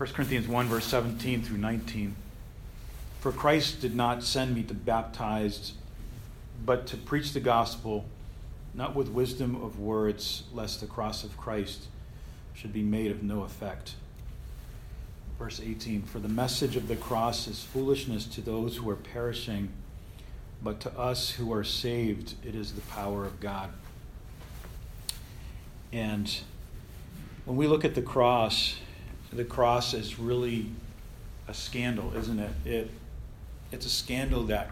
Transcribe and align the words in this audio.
1 0.00 0.12
Corinthians 0.12 0.48
1, 0.48 0.66
verse 0.66 0.86
17 0.86 1.42
through 1.42 1.58
19. 1.58 2.16
For 3.20 3.32
Christ 3.32 3.82
did 3.82 3.94
not 3.94 4.22
send 4.22 4.54
me 4.54 4.62
to 4.62 4.72
baptize, 4.72 5.74
but 6.64 6.86
to 6.86 6.96
preach 6.96 7.34
the 7.34 7.40
gospel, 7.40 8.06
not 8.72 8.96
with 8.96 9.10
wisdom 9.10 9.62
of 9.62 9.78
words, 9.78 10.44
lest 10.54 10.80
the 10.80 10.86
cross 10.86 11.22
of 11.22 11.36
Christ 11.36 11.82
should 12.54 12.72
be 12.72 12.80
made 12.80 13.10
of 13.10 13.22
no 13.22 13.42
effect. 13.42 13.96
Verse 15.38 15.60
18 15.62 16.04
For 16.04 16.18
the 16.18 16.30
message 16.30 16.76
of 16.76 16.88
the 16.88 16.96
cross 16.96 17.46
is 17.46 17.62
foolishness 17.62 18.24
to 18.24 18.40
those 18.40 18.78
who 18.78 18.88
are 18.88 18.96
perishing, 18.96 19.68
but 20.62 20.80
to 20.80 20.98
us 20.98 21.32
who 21.32 21.52
are 21.52 21.62
saved, 21.62 22.36
it 22.42 22.54
is 22.54 22.72
the 22.72 22.80
power 22.80 23.26
of 23.26 23.38
God. 23.38 23.68
And 25.92 26.34
when 27.44 27.58
we 27.58 27.66
look 27.66 27.84
at 27.84 27.94
the 27.94 28.00
cross, 28.00 28.76
the 29.32 29.44
cross 29.44 29.94
is 29.94 30.18
really 30.18 30.66
a 31.48 31.54
scandal, 31.54 32.12
isn't 32.16 32.38
it? 32.38 32.50
It 32.64 32.90
it's 33.72 33.86
a 33.86 33.90
scandal 33.90 34.44
that 34.44 34.70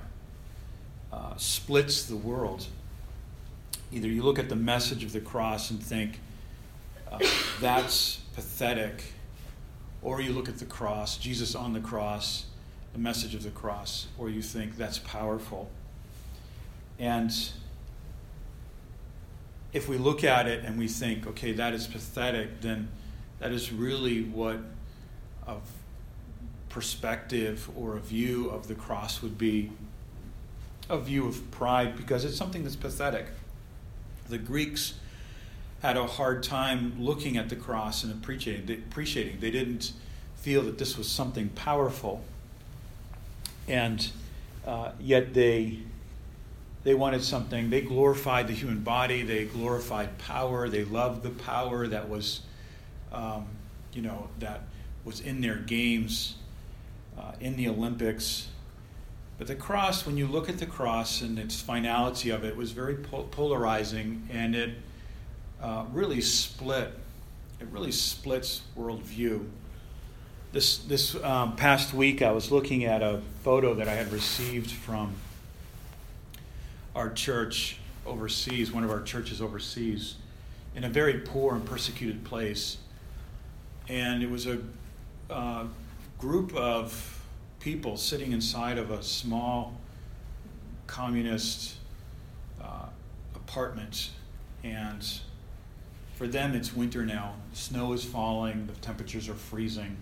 uh, 1.12 1.36
splits 1.36 2.04
the 2.04 2.16
world. 2.16 2.66
Either 3.92 4.08
you 4.08 4.22
look 4.22 4.38
at 4.38 4.48
the 4.48 4.56
message 4.56 5.04
of 5.04 5.12
the 5.12 5.20
cross 5.20 5.70
and 5.70 5.82
think 5.82 6.20
uh, 7.10 7.18
that's 7.60 8.16
pathetic, 8.34 9.04
or 10.02 10.20
you 10.20 10.32
look 10.32 10.48
at 10.48 10.58
the 10.58 10.64
cross, 10.64 11.16
Jesus 11.16 11.54
on 11.54 11.72
the 11.72 11.80
cross, 11.80 12.46
the 12.92 12.98
message 12.98 13.34
of 13.34 13.44
the 13.44 13.50
cross, 13.50 14.08
or 14.18 14.28
you 14.28 14.42
think 14.42 14.76
that's 14.76 14.98
powerful. 14.98 15.70
And 16.98 17.32
if 19.72 19.88
we 19.88 19.96
look 19.96 20.24
at 20.24 20.46
it 20.48 20.64
and 20.64 20.78
we 20.78 20.88
think, 20.88 21.26
okay, 21.26 21.52
that 21.52 21.72
is 21.72 21.86
pathetic, 21.86 22.60
then 22.60 22.88
that 23.40 23.52
is 23.52 23.72
really 23.72 24.22
what 24.22 24.58
a 25.46 25.56
perspective 26.68 27.70
or 27.76 27.96
a 27.96 28.00
view 28.00 28.50
of 28.50 28.68
the 28.68 28.74
cross 28.74 29.22
would 29.22 29.38
be 29.38 29.70
a 30.88 30.98
view 30.98 31.26
of 31.26 31.50
pride 31.50 31.96
because 31.96 32.24
it's 32.24 32.36
something 32.36 32.62
that's 32.62 32.76
pathetic. 32.76 33.26
The 34.28 34.38
Greeks 34.38 34.94
had 35.82 35.96
a 35.96 36.06
hard 36.06 36.42
time 36.42 36.94
looking 36.98 37.36
at 37.36 37.48
the 37.48 37.56
cross 37.56 38.04
and 38.04 38.12
appreciating. 38.12 38.66
They 39.40 39.50
didn't 39.50 39.92
feel 40.36 40.62
that 40.62 40.78
this 40.78 40.98
was 40.98 41.08
something 41.08 41.50
powerful, 41.50 42.22
and 43.66 44.10
uh, 44.66 44.92
yet 45.00 45.34
they 45.34 45.78
they 46.84 46.94
wanted 46.94 47.22
something. 47.22 47.70
They 47.70 47.82
glorified 47.82 48.48
the 48.48 48.54
human 48.54 48.80
body. 48.80 49.22
They 49.22 49.44
glorified 49.44 50.18
power. 50.18 50.68
They 50.68 50.84
loved 50.84 51.22
the 51.22 51.30
power 51.30 51.86
that 51.86 52.08
was 52.08 52.40
um, 53.12 53.46
you 53.92 54.02
know, 54.02 54.28
that 54.38 54.62
was 55.04 55.20
in 55.20 55.40
their 55.40 55.56
games, 55.56 56.36
uh, 57.18 57.32
in 57.40 57.56
the 57.56 57.68
Olympics. 57.68 58.48
But 59.38 59.46
the 59.46 59.54
cross, 59.54 60.04
when 60.04 60.16
you 60.16 60.26
look 60.26 60.48
at 60.48 60.58
the 60.58 60.66
cross 60.66 61.20
and 61.22 61.38
its 61.38 61.60
finality 61.60 62.30
of 62.30 62.44
it, 62.44 62.56
was 62.56 62.72
very 62.72 62.96
polarizing, 62.96 64.28
and 64.30 64.54
it 64.54 64.70
uh, 65.62 65.84
really 65.92 66.20
split. 66.20 66.92
It 67.60 67.68
really 67.72 67.92
splits 67.92 68.62
worldview. 68.76 69.46
This 70.52 70.78
this 70.78 71.14
um, 71.22 71.56
past 71.56 71.92
week, 71.94 72.22
I 72.22 72.32
was 72.32 72.50
looking 72.50 72.84
at 72.84 73.02
a 73.02 73.20
photo 73.42 73.74
that 73.74 73.88
I 73.88 73.94
had 73.94 74.12
received 74.12 74.70
from 74.70 75.14
our 76.94 77.10
church 77.10 77.76
overseas, 78.06 78.72
one 78.72 78.82
of 78.82 78.90
our 78.90 79.02
churches 79.02 79.40
overseas, 79.40 80.16
in 80.74 80.84
a 80.84 80.88
very 80.88 81.20
poor 81.20 81.54
and 81.54 81.64
persecuted 81.64 82.24
place 82.24 82.78
and 83.88 84.22
it 84.22 84.30
was 84.30 84.46
a 84.46 84.58
uh, 85.30 85.64
group 86.18 86.54
of 86.54 87.22
people 87.60 87.96
sitting 87.96 88.32
inside 88.32 88.78
of 88.78 88.90
a 88.90 89.02
small 89.02 89.74
communist 90.86 91.76
uh, 92.62 92.86
apartment. 93.34 94.10
And 94.62 95.06
for 96.14 96.26
them 96.26 96.54
it's 96.54 96.74
winter 96.74 97.04
now. 97.04 97.34
Snow 97.52 97.92
is 97.92 98.04
falling. 98.04 98.66
The 98.66 98.74
temperatures 98.74 99.28
are 99.28 99.34
freezing. 99.34 99.96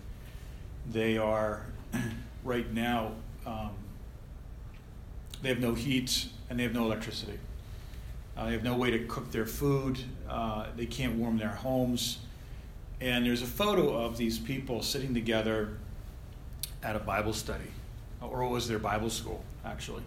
They 0.91 1.17
are 1.17 1.67
right 2.45 2.73
now 2.73 3.13
um, 3.47 3.71
they 5.43 5.49
have 5.51 5.61
no 5.61 5.75
heat 5.75 6.27
and 6.51 6.59
they 6.59 6.65
have 6.65 6.75
no 6.75 6.85
electricity. 6.85 7.39
Uh, 8.37 8.47
they 8.47 8.53
have 8.53 8.65
no 8.65 8.77
way 8.77 8.91
to 8.91 8.99
cook 9.07 9.31
their 9.31 9.47
food. 9.47 9.99
Uh, 10.29 10.67
they 10.77 10.87
can't 10.87 11.15
warm 11.15 11.39
their 11.39 11.49
homes 11.49 12.19
and 13.01 13.27
there's 13.27 13.43
a 13.43 13.47
photo 13.47 13.97
of 13.97 14.17
these 14.17 14.39
people 14.39 14.83
sitting 14.83 15.15
together 15.15 15.77
at 16.83 16.97
a 16.97 16.99
Bible 16.99 17.33
study, 17.33 17.71
or 18.21 18.43
it 18.43 18.49
was 18.49 18.69
their 18.69 18.79
Bible 18.79 19.11
school, 19.11 19.45
actually. 19.65 20.03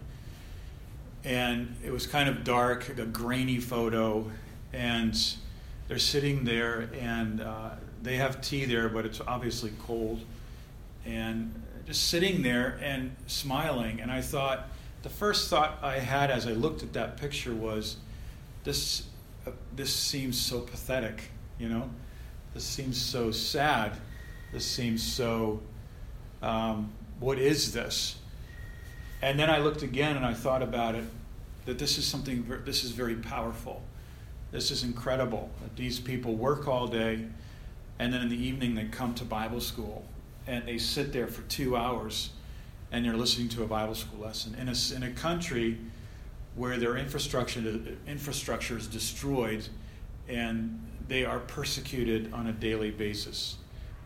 And 1.24 1.76
it 1.84 1.90
was 1.90 2.06
kind 2.06 2.28
of 2.28 2.44
dark, 2.44 2.88
a 2.98 3.04
grainy 3.04 3.58
photo, 3.58 4.30
and 4.72 5.16
they're 5.88 5.98
sitting 5.98 6.44
there, 6.44 6.88
and 6.98 7.40
uh, 7.40 7.70
they 8.02 8.16
have 8.16 8.40
tea 8.40 8.64
there, 8.64 8.88
but 8.88 9.04
it's 9.04 9.20
obviously 9.20 9.72
cold. 9.86 10.20
And 11.04 11.62
just 11.86 12.08
sitting 12.08 12.42
there 12.42 12.78
and 12.82 13.14
smiling. 13.26 14.00
And 14.00 14.10
I 14.10 14.20
thought, 14.20 14.68
the 15.02 15.08
first 15.08 15.48
thought 15.48 15.78
I 15.82 15.98
had 15.98 16.30
as 16.30 16.46
I 16.46 16.52
looked 16.52 16.82
at 16.82 16.92
that 16.92 17.16
picture 17.16 17.54
was, 17.54 17.96
this, 18.64 19.04
uh, 19.46 19.50
this 19.74 19.94
seems 19.94 20.38
so 20.38 20.60
pathetic, 20.60 21.30
you 21.58 21.68
know? 21.68 21.90
This 22.54 22.64
seems 22.64 23.00
so 23.00 23.30
sad. 23.30 23.92
This 24.52 24.64
seems 24.64 25.02
so, 25.02 25.60
um, 26.42 26.92
what 27.20 27.38
is 27.38 27.72
this? 27.72 28.16
And 29.22 29.38
then 29.38 29.50
I 29.50 29.58
looked 29.58 29.82
again 29.82 30.16
and 30.16 30.24
I 30.24 30.34
thought 30.34 30.62
about 30.62 30.94
it 30.94 31.04
that 31.66 31.78
this 31.78 31.98
is 31.98 32.06
something, 32.06 32.46
this 32.64 32.84
is 32.84 32.90
very 32.90 33.14
powerful. 33.14 33.82
This 34.50 34.70
is 34.70 34.82
incredible 34.82 35.50
that 35.62 35.76
these 35.76 36.00
people 36.00 36.34
work 36.34 36.66
all 36.66 36.88
day 36.88 37.26
and 37.98 38.12
then 38.12 38.22
in 38.22 38.28
the 38.28 38.42
evening 38.42 38.74
they 38.74 38.86
come 38.86 39.14
to 39.14 39.24
Bible 39.24 39.60
school 39.60 40.04
and 40.46 40.66
they 40.66 40.78
sit 40.78 41.12
there 41.12 41.26
for 41.26 41.42
two 41.42 41.76
hours 41.76 42.30
and 42.90 43.04
they're 43.04 43.16
listening 43.16 43.48
to 43.50 43.62
a 43.62 43.66
Bible 43.66 43.94
school 43.94 44.20
lesson 44.20 44.56
in 44.58 44.68
a, 44.68 44.96
in 44.96 45.02
a 45.04 45.14
country 45.14 45.78
where 46.56 46.78
their 46.78 46.96
infrastructure, 46.96 47.60
infrastructure 48.08 48.76
is 48.76 48.88
destroyed 48.88 49.68
and 50.28 50.80
they 51.10 51.24
are 51.24 51.40
persecuted 51.40 52.32
on 52.32 52.46
a 52.46 52.52
daily 52.52 52.92
basis. 52.92 53.56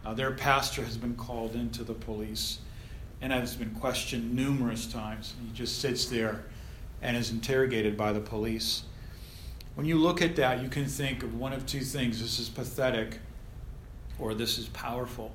Uh, 0.06 0.14
their 0.14 0.30
pastor 0.32 0.82
has 0.82 0.96
been 0.96 1.14
called 1.14 1.54
into 1.54 1.84
the 1.84 1.92
police 1.92 2.60
and 3.20 3.30
has 3.30 3.54
been 3.54 3.72
questioned 3.72 4.34
numerous 4.34 4.86
times. 4.86 5.34
He 5.46 5.54
just 5.54 5.82
sits 5.82 6.06
there 6.06 6.44
and 7.02 7.14
is 7.14 7.30
interrogated 7.30 7.94
by 7.98 8.14
the 8.14 8.20
police. 8.20 8.84
When 9.74 9.86
you 9.86 9.98
look 9.98 10.22
at 10.22 10.34
that, 10.36 10.62
you 10.62 10.70
can 10.70 10.86
think 10.86 11.22
of 11.22 11.38
one 11.38 11.52
of 11.52 11.66
two 11.66 11.82
things 11.82 12.22
this 12.22 12.38
is 12.38 12.48
pathetic 12.48 13.18
or 14.18 14.32
this 14.32 14.56
is 14.56 14.68
powerful. 14.68 15.30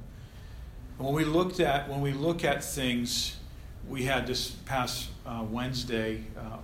when 0.98 1.14
we 1.14 1.24
looked 1.24 1.60
at 1.60 1.88
when 1.88 2.02
we 2.02 2.14
look 2.14 2.44
at 2.44 2.64
things, 2.64 3.38
we 3.88 4.04
had 4.06 4.26
this 4.26 4.50
past 4.66 5.10
uh, 5.24 5.46
Wednesday, 5.48 6.24
uh, 6.36 6.58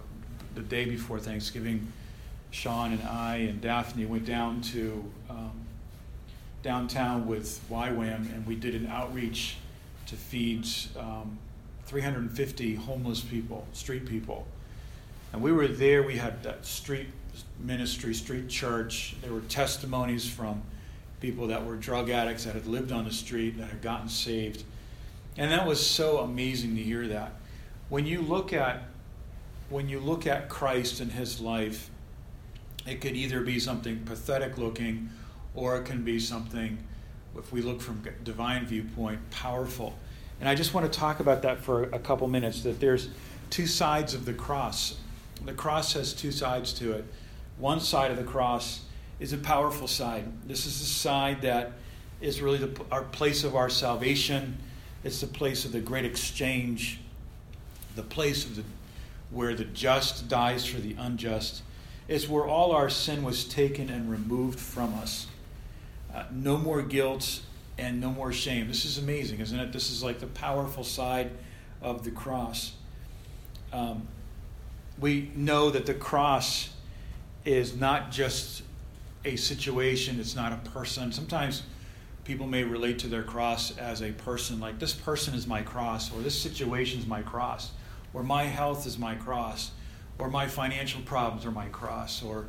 the 0.55 0.61
day 0.61 0.85
before 0.85 1.19
Thanksgiving, 1.19 1.91
Sean 2.55 2.93
and 2.93 3.03
I 3.03 3.35
and 3.49 3.59
Daphne 3.59 4.05
went 4.05 4.25
down 4.25 4.61
to 4.61 5.03
um, 5.29 5.51
downtown 6.63 7.27
with 7.27 7.59
YWAM 7.69 8.33
and 8.33 8.47
we 8.47 8.55
did 8.55 8.73
an 8.75 8.87
outreach 8.87 9.57
to 10.07 10.15
feed 10.15 10.65
um, 10.97 11.37
350 11.85 12.75
homeless 12.75 13.19
people, 13.19 13.67
street 13.73 14.05
people. 14.05 14.47
And 15.33 15.41
we 15.41 15.51
were 15.51 15.67
there, 15.67 16.03
we 16.03 16.15
had 16.15 16.43
that 16.43 16.65
street 16.65 17.07
ministry, 17.59 18.13
street 18.13 18.47
church. 18.47 19.17
There 19.21 19.33
were 19.33 19.41
testimonies 19.41 20.27
from 20.27 20.61
people 21.19 21.47
that 21.47 21.65
were 21.65 21.75
drug 21.75 22.09
addicts 22.09 22.45
that 22.45 22.53
had 22.55 22.67
lived 22.67 22.93
on 22.93 23.03
the 23.03 23.11
street, 23.11 23.57
that 23.57 23.67
had 23.67 23.81
gotten 23.81 24.07
saved. 24.07 24.63
And 25.35 25.51
that 25.51 25.67
was 25.67 25.85
so 25.85 26.19
amazing 26.19 26.77
to 26.77 26.81
hear 26.81 27.05
that. 27.09 27.33
When 27.89 28.05
you 28.05 28.21
look 28.21 28.53
at 28.53 28.83
when 29.69 29.89
you 29.89 29.99
look 29.99 30.25
at 30.25 30.47
Christ 30.47 31.01
and 31.01 31.11
his 31.11 31.41
life, 31.41 31.89
it 32.85 33.01
could 33.01 33.15
either 33.15 33.41
be 33.41 33.59
something 33.59 33.99
pathetic 34.05 34.57
looking 34.57 35.09
or 35.55 35.77
it 35.77 35.85
can 35.85 36.03
be 36.03 36.19
something, 36.19 36.77
if 37.37 37.51
we 37.51 37.61
look 37.61 37.81
from 37.81 38.03
divine 38.23 38.65
viewpoint, 38.65 39.19
powerful. 39.31 39.97
And 40.39 40.49
I 40.49 40.55
just 40.55 40.73
want 40.73 40.91
to 40.91 40.99
talk 40.99 41.19
about 41.19 41.41
that 41.43 41.63
for 41.63 41.83
a 41.83 41.99
couple 41.99 42.27
minutes 42.27 42.61
that 42.63 42.79
there's 42.79 43.09
two 43.49 43.67
sides 43.67 44.13
of 44.13 44.25
the 44.25 44.33
cross. 44.33 44.97
The 45.45 45.53
cross 45.53 45.93
has 45.93 46.13
two 46.13 46.31
sides 46.31 46.73
to 46.73 46.91
it. 46.91 47.05
One 47.57 47.79
side 47.79 48.11
of 48.11 48.17
the 48.17 48.23
cross 48.23 48.81
is 49.19 49.31
a 49.31 49.37
powerful 49.37 49.87
side. 49.87 50.25
This 50.45 50.65
is 50.65 50.79
the 50.79 50.85
side 50.85 51.41
that 51.41 51.71
is 52.19 52.41
really 52.41 52.57
the, 52.57 52.81
our 52.91 53.03
place 53.03 53.43
of 53.43 53.55
our 53.55 53.69
salvation. 53.69 54.57
It's 55.03 55.21
the 55.21 55.27
place 55.27 55.63
of 55.63 55.71
the 55.71 55.79
great 55.79 56.05
exchange, 56.05 56.99
the 57.95 58.03
place 58.03 58.45
of 58.45 58.57
the, 58.57 58.63
where 59.31 59.53
the 59.53 59.65
just 59.65 60.27
dies 60.27 60.65
for 60.65 60.81
the 60.81 60.95
unjust 60.99 61.61
is 62.07 62.27
where 62.29 62.45
all 62.45 62.71
our 62.71 62.89
sin 62.89 63.23
was 63.23 63.45
taken 63.45 63.89
and 63.89 64.09
removed 64.09 64.59
from 64.59 64.93
us. 64.95 65.27
Uh, 66.13 66.23
no 66.31 66.57
more 66.57 66.81
guilt, 66.81 67.41
and 67.77 67.99
no 67.99 68.09
more 68.09 68.31
shame. 68.31 68.67
This 68.67 68.85
is 68.85 68.97
amazing, 68.97 69.39
isn't 69.39 69.59
it? 69.59 69.73
This 69.73 69.91
is 69.91 70.03
like 70.03 70.19
the 70.19 70.27
powerful 70.27 70.83
side 70.83 71.31
of 71.81 72.03
the 72.03 72.11
cross. 72.11 72.73
Um, 73.73 74.07
we 74.99 75.31
know 75.35 75.69
that 75.69 75.85
the 75.85 75.93
cross 75.93 76.69
is 77.43 77.75
not 77.75 78.11
just 78.11 78.63
a 79.25 79.35
situation, 79.35 80.19
it's 80.19 80.35
not 80.35 80.53
a 80.53 80.69
person. 80.69 81.11
Sometimes 81.11 81.63
people 82.23 82.47
may 82.47 82.63
relate 82.63 82.99
to 82.99 83.07
their 83.07 83.23
cross 83.23 83.77
as 83.77 84.01
a 84.01 84.11
person, 84.11 84.59
like 84.59 84.79
this 84.79 84.93
person 84.93 85.33
is 85.33 85.45
my 85.45 85.61
cross, 85.61 86.13
or 86.13 86.21
this 86.21 86.39
situation 86.39 86.99
is 86.99 87.05
my 87.05 87.21
cross, 87.21 87.71
or 88.13 88.23
my 88.23 88.43
health 88.43 88.87
is 88.87 88.97
my 88.97 89.15
cross, 89.15 89.71
or 90.19 90.29
my 90.29 90.47
financial 90.47 91.01
problems 91.01 91.45
are 91.45 91.51
my 91.51 91.67
cross, 91.67 92.23
or 92.23 92.45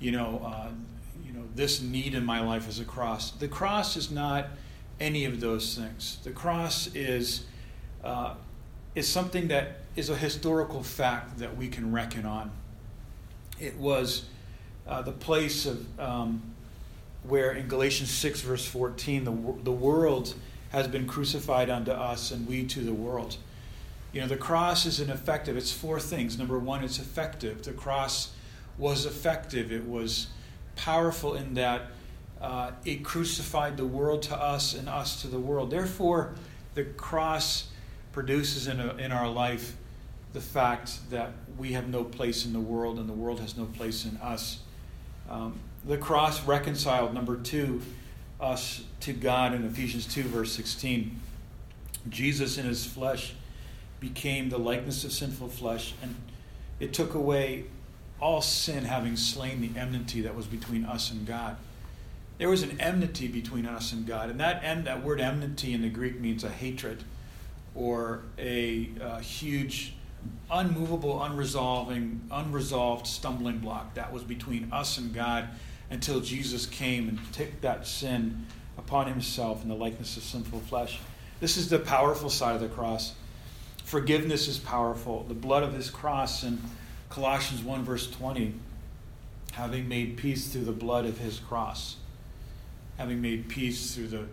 you 0.00 0.12
know, 0.12 0.42
uh, 0.44 0.68
you 1.24 1.32
know, 1.32 1.42
this 1.54 1.80
need 1.80 2.14
in 2.14 2.24
my 2.24 2.40
life 2.40 2.68
is 2.68 2.80
a 2.80 2.84
cross. 2.84 3.30
The 3.32 3.48
cross 3.48 3.96
is 3.96 4.10
not 4.10 4.48
any 5.00 5.24
of 5.24 5.40
those 5.40 5.76
things. 5.76 6.18
The 6.24 6.30
cross 6.30 6.94
is 6.94 7.46
uh, 8.02 8.34
is 8.94 9.06
something 9.06 9.48
that 9.48 9.80
is 9.94 10.10
a 10.10 10.16
historical 10.16 10.82
fact 10.82 11.38
that 11.38 11.56
we 11.56 11.68
can 11.68 11.92
reckon 11.92 12.24
on. 12.24 12.50
It 13.60 13.76
was 13.76 14.26
uh, 14.86 15.02
the 15.02 15.12
place 15.12 15.66
of 15.66 16.00
um, 16.00 16.42
where 17.24 17.52
in 17.52 17.68
Galatians 17.68 18.10
6, 18.10 18.40
verse 18.42 18.64
14, 18.64 19.24
the, 19.24 19.54
the 19.64 19.72
world 19.72 20.34
has 20.70 20.86
been 20.88 21.06
crucified 21.06 21.70
unto 21.70 21.90
us 21.90 22.30
and 22.30 22.46
we 22.46 22.64
to 22.64 22.80
the 22.80 22.92
world. 22.92 23.36
You 24.16 24.22
know, 24.22 24.28
the 24.28 24.38
cross 24.38 24.86
is 24.86 24.98
an 24.98 25.10
effective. 25.10 25.58
It's 25.58 25.70
four 25.70 26.00
things. 26.00 26.38
Number 26.38 26.58
one, 26.58 26.82
it's 26.82 26.98
effective. 26.98 27.62
The 27.62 27.74
cross 27.74 28.32
was 28.78 29.04
effective, 29.04 29.70
it 29.70 29.86
was 29.86 30.28
powerful 30.74 31.34
in 31.34 31.52
that 31.52 31.90
uh, 32.40 32.70
it 32.86 33.04
crucified 33.04 33.76
the 33.76 33.84
world 33.84 34.22
to 34.22 34.34
us 34.34 34.72
and 34.72 34.88
us 34.88 35.20
to 35.20 35.28
the 35.28 35.38
world. 35.38 35.70
Therefore, 35.70 36.34
the 36.72 36.84
cross 36.84 37.68
produces 38.12 38.68
in, 38.68 38.80
a, 38.80 38.94
in 38.94 39.12
our 39.12 39.28
life 39.28 39.76
the 40.32 40.40
fact 40.40 41.10
that 41.10 41.32
we 41.58 41.72
have 41.72 41.90
no 41.90 42.02
place 42.02 42.46
in 42.46 42.54
the 42.54 42.60
world 42.60 42.98
and 42.98 43.10
the 43.10 43.12
world 43.12 43.38
has 43.40 43.54
no 43.54 43.66
place 43.66 44.06
in 44.06 44.16
us. 44.22 44.60
Um, 45.28 45.58
the 45.84 45.98
cross 45.98 46.42
reconciled, 46.46 47.12
number 47.12 47.36
two, 47.36 47.82
us 48.40 48.82
to 49.00 49.12
God 49.12 49.52
in 49.52 49.66
Ephesians 49.66 50.06
2, 50.06 50.22
verse 50.22 50.52
16. 50.52 51.20
Jesus 52.08 52.56
in 52.56 52.64
his 52.64 52.86
flesh 52.86 53.34
became 54.14 54.50
the 54.50 54.58
likeness 54.58 55.04
of 55.04 55.12
sinful 55.12 55.48
flesh, 55.48 55.94
and 56.02 56.14
it 56.78 56.92
took 56.92 57.14
away 57.14 57.64
all 58.20 58.40
sin, 58.40 58.84
having 58.84 59.16
slain 59.16 59.60
the 59.60 59.78
enmity 59.78 60.20
that 60.22 60.34
was 60.34 60.46
between 60.46 60.84
us 60.84 61.10
and 61.10 61.26
God. 61.26 61.56
There 62.38 62.48
was 62.48 62.62
an 62.62 62.80
enmity 62.80 63.28
between 63.28 63.66
us 63.66 63.92
and 63.92 64.06
God, 64.06 64.30
and 64.30 64.38
that, 64.40 64.62
em- 64.62 64.84
that 64.84 65.02
word 65.02 65.20
enmity 65.20 65.72
in 65.72 65.82
the 65.82 65.88
Greek 65.88 66.20
means 66.20 66.44
a 66.44 66.48
hatred 66.48 67.02
or 67.74 68.22
a, 68.38 68.90
huge 69.20 69.94
unmovable, 70.50 71.22
unresolving, 71.22 72.20
unresolved 72.30 73.06
stumbling 73.06 73.58
block 73.58 73.94
that 73.94 74.12
was 74.12 74.22
between 74.22 74.72
us 74.72 74.98
and 74.98 75.14
God 75.14 75.48
until 75.90 76.20
Jesus 76.20 76.66
came 76.66 77.08
and 77.08 77.18
took 77.32 77.60
that 77.60 77.86
sin 77.86 78.46
upon 78.78 79.06
himself 79.06 79.62
in 79.62 79.68
the 79.68 79.74
likeness 79.74 80.16
of 80.16 80.22
sinful 80.22 80.60
flesh. 80.60 80.98
This 81.40 81.56
is 81.56 81.68
the 81.68 81.78
powerful 81.78 82.30
side 82.30 82.54
of 82.54 82.60
the 82.60 82.68
cross. 82.68 83.14
Forgiveness 83.86 84.48
is 84.48 84.58
powerful. 84.58 85.24
The 85.28 85.34
blood 85.34 85.62
of 85.62 85.72
his 85.72 85.90
cross 85.90 86.42
in 86.42 86.60
Colossians 87.08 87.62
1, 87.62 87.84
verse 87.84 88.10
20, 88.10 88.52
having 89.52 89.88
made 89.88 90.16
peace 90.16 90.48
through 90.48 90.64
the 90.64 90.72
blood 90.72 91.06
of 91.06 91.18
his 91.18 91.38
cross. 91.38 91.94
Having 92.98 93.22
made 93.22 93.48
peace 93.48 93.94
through 93.94 94.08
the 94.08 94.24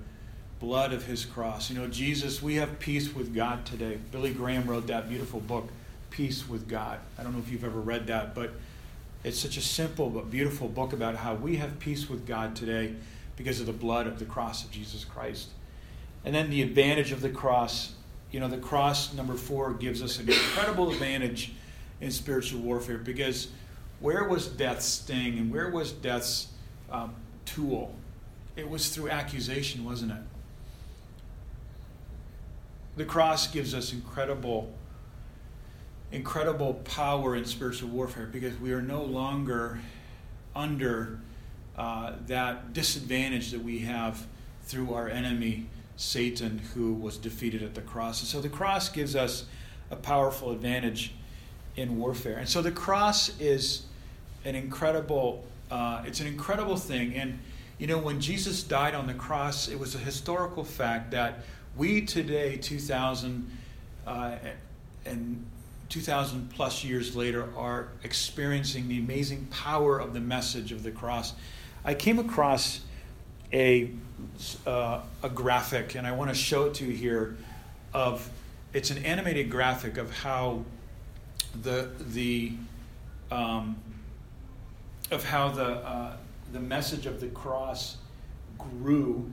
blood 0.60 0.92
of 0.92 1.06
his 1.06 1.24
cross. 1.24 1.70
You 1.70 1.78
know, 1.78 1.86
Jesus, 1.86 2.42
we 2.42 2.56
have 2.56 2.80
peace 2.80 3.14
with 3.14 3.36
God 3.36 3.64
today. 3.64 4.00
Billy 4.12 4.34
Graham 4.34 4.66
wrote 4.66 4.88
that 4.88 5.08
beautiful 5.08 5.40
book, 5.40 5.70
Peace 6.10 6.50
with 6.50 6.68
God. 6.68 6.98
I 7.20 7.22
don't 7.22 7.34
know 7.34 7.40
if 7.40 7.52
you've 7.52 7.64
ever 7.64 7.80
read 7.80 8.08
that, 8.08 8.34
but 8.34 8.54
it's 9.24 9.38
such 9.38 9.58
a 9.58 9.62
simple 9.62 10.10
but 10.10 10.32
beautiful 10.32 10.68
book 10.68 10.94
about 10.94 11.18
how 11.18 11.36
we 11.36 11.58
have 11.58 11.78
peace 11.78 12.10
with 12.10 12.26
God 12.26 12.56
today 12.56 12.96
because 13.38 13.60
of 13.60 13.68
the 13.68 13.72
blood 13.72 14.08
of 14.08 14.18
the 14.18 14.26
cross 14.26 14.64
of 14.64 14.72
Jesus 14.72 15.06
Christ. 15.06 15.50
And 16.26 16.34
then 16.34 16.50
the 16.50 16.64
advantage 16.64 17.12
of 17.12 17.22
the 17.22 17.30
cross. 17.30 17.94
You 18.34 18.40
know, 18.40 18.48
the 18.48 18.58
cross, 18.58 19.14
number 19.14 19.36
four, 19.36 19.74
gives 19.74 20.02
us 20.02 20.20
an 20.20 20.28
incredible 20.28 20.92
advantage 20.92 21.54
in 22.02 22.10
spiritual 22.10 22.62
warfare 22.62 22.98
because 22.98 23.50
where 24.00 24.28
was 24.28 24.48
death's 24.48 24.86
sting 24.86 25.38
and 25.38 25.52
where 25.52 25.70
was 25.70 25.92
death's 25.92 26.48
um, 26.92 27.14
tool? 27.46 27.96
It 28.56 28.68
was 28.68 28.90
through 28.90 29.12
accusation, 29.12 29.86
wasn't 29.86 30.14
it? 30.14 30.18
The 32.98 33.06
cross 33.06 33.46
gives 33.46 33.76
us 33.76 33.94
incredible, 33.94 34.74
incredible 36.12 36.74
power 36.86 37.36
in 37.36 37.46
spiritual 37.46 37.90
warfare 37.90 38.26
because 38.26 38.60
we 38.60 38.72
are 38.72 38.82
no 38.82 39.04
longer 39.04 39.80
under 40.56 41.20
uh, 41.78 42.14
that 42.26 42.74
disadvantage 42.74 43.52
that 43.52 43.64
we 43.64 43.80
have 43.80 44.26
through 44.64 44.96
our 44.96 45.08
enemy, 45.08 45.68
Satan, 45.96 46.60
who 46.74 46.94
was 46.94 47.18
defeated 47.18 47.64
at 47.64 47.76
the 47.76 47.82
cross. 47.82 48.22
And 48.22 48.28
so 48.28 48.42
the 48.42 48.50
cross 48.50 48.90
gives 48.90 49.16
us 49.16 49.46
a 49.92 49.96
powerful 49.96 50.52
advantage 50.52 51.14
in 51.76 51.98
warfare. 51.98 52.38
And 52.38 52.50
so 52.50 52.62
the 52.62 52.72
cross 52.72 53.40
is 53.40 53.84
an 54.46 54.56
incredible, 54.56 55.44
uh, 55.72 56.04
it's 56.06 56.20
an 56.20 56.28
incredible 56.28 56.78
thing. 56.78 57.16
And, 57.16 57.40
you 57.78 57.88
know, 57.88 57.98
when 57.98 58.20
Jesus 58.20 58.64
died 58.64 58.96
on 58.96 59.08
the 59.08 59.14
cross, 59.14 59.68
it 59.68 59.80
was 59.80 59.96
a 59.96 60.00
historical 60.00 60.64
fact 60.64 61.12
that 61.12 61.44
we 61.76 62.02
today, 62.02 62.58
2,000 62.58 63.50
uh, 64.06 64.36
and 65.06 65.46
2,000 65.90 66.50
plus 66.50 66.84
years 66.84 67.16
later, 67.16 67.50
are 67.56 67.90
experiencing 68.04 68.88
the 68.88 68.98
amazing 68.98 69.48
power 69.52 70.00
of 70.00 70.14
the 70.14 70.20
message 70.20 70.72
of 70.72 70.84
the 70.84 70.92
cross. 70.92 71.34
I 71.86 71.94
came 71.94 72.20
across 72.20 72.82
a, 73.54 73.92
uh, 74.66 75.02
a 75.22 75.30
graphic, 75.30 75.96
and 75.96 76.06
I 76.08 76.12
want 76.12 76.30
to 76.30 76.36
show 76.36 76.66
it 76.66 76.74
to 76.76 76.86
you 76.86 76.92
here. 76.92 77.38
Of 77.94 78.28
it's 78.74 78.90
an 78.90 79.06
animated 79.06 79.50
graphic 79.52 79.98
of 79.98 80.12
how 80.12 80.64
the 81.62 81.92
the 82.00 82.54
um, 83.30 83.78
of 85.12 85.24
how 85.24 85.50
the 85.50 85.66
uh, 85.66 86.18
the 86.52 86.60
message 86.60 87.06
of 87.06 87.22
the 87.22 87.28
cross 87.28 87.98
grew 88.58 89.30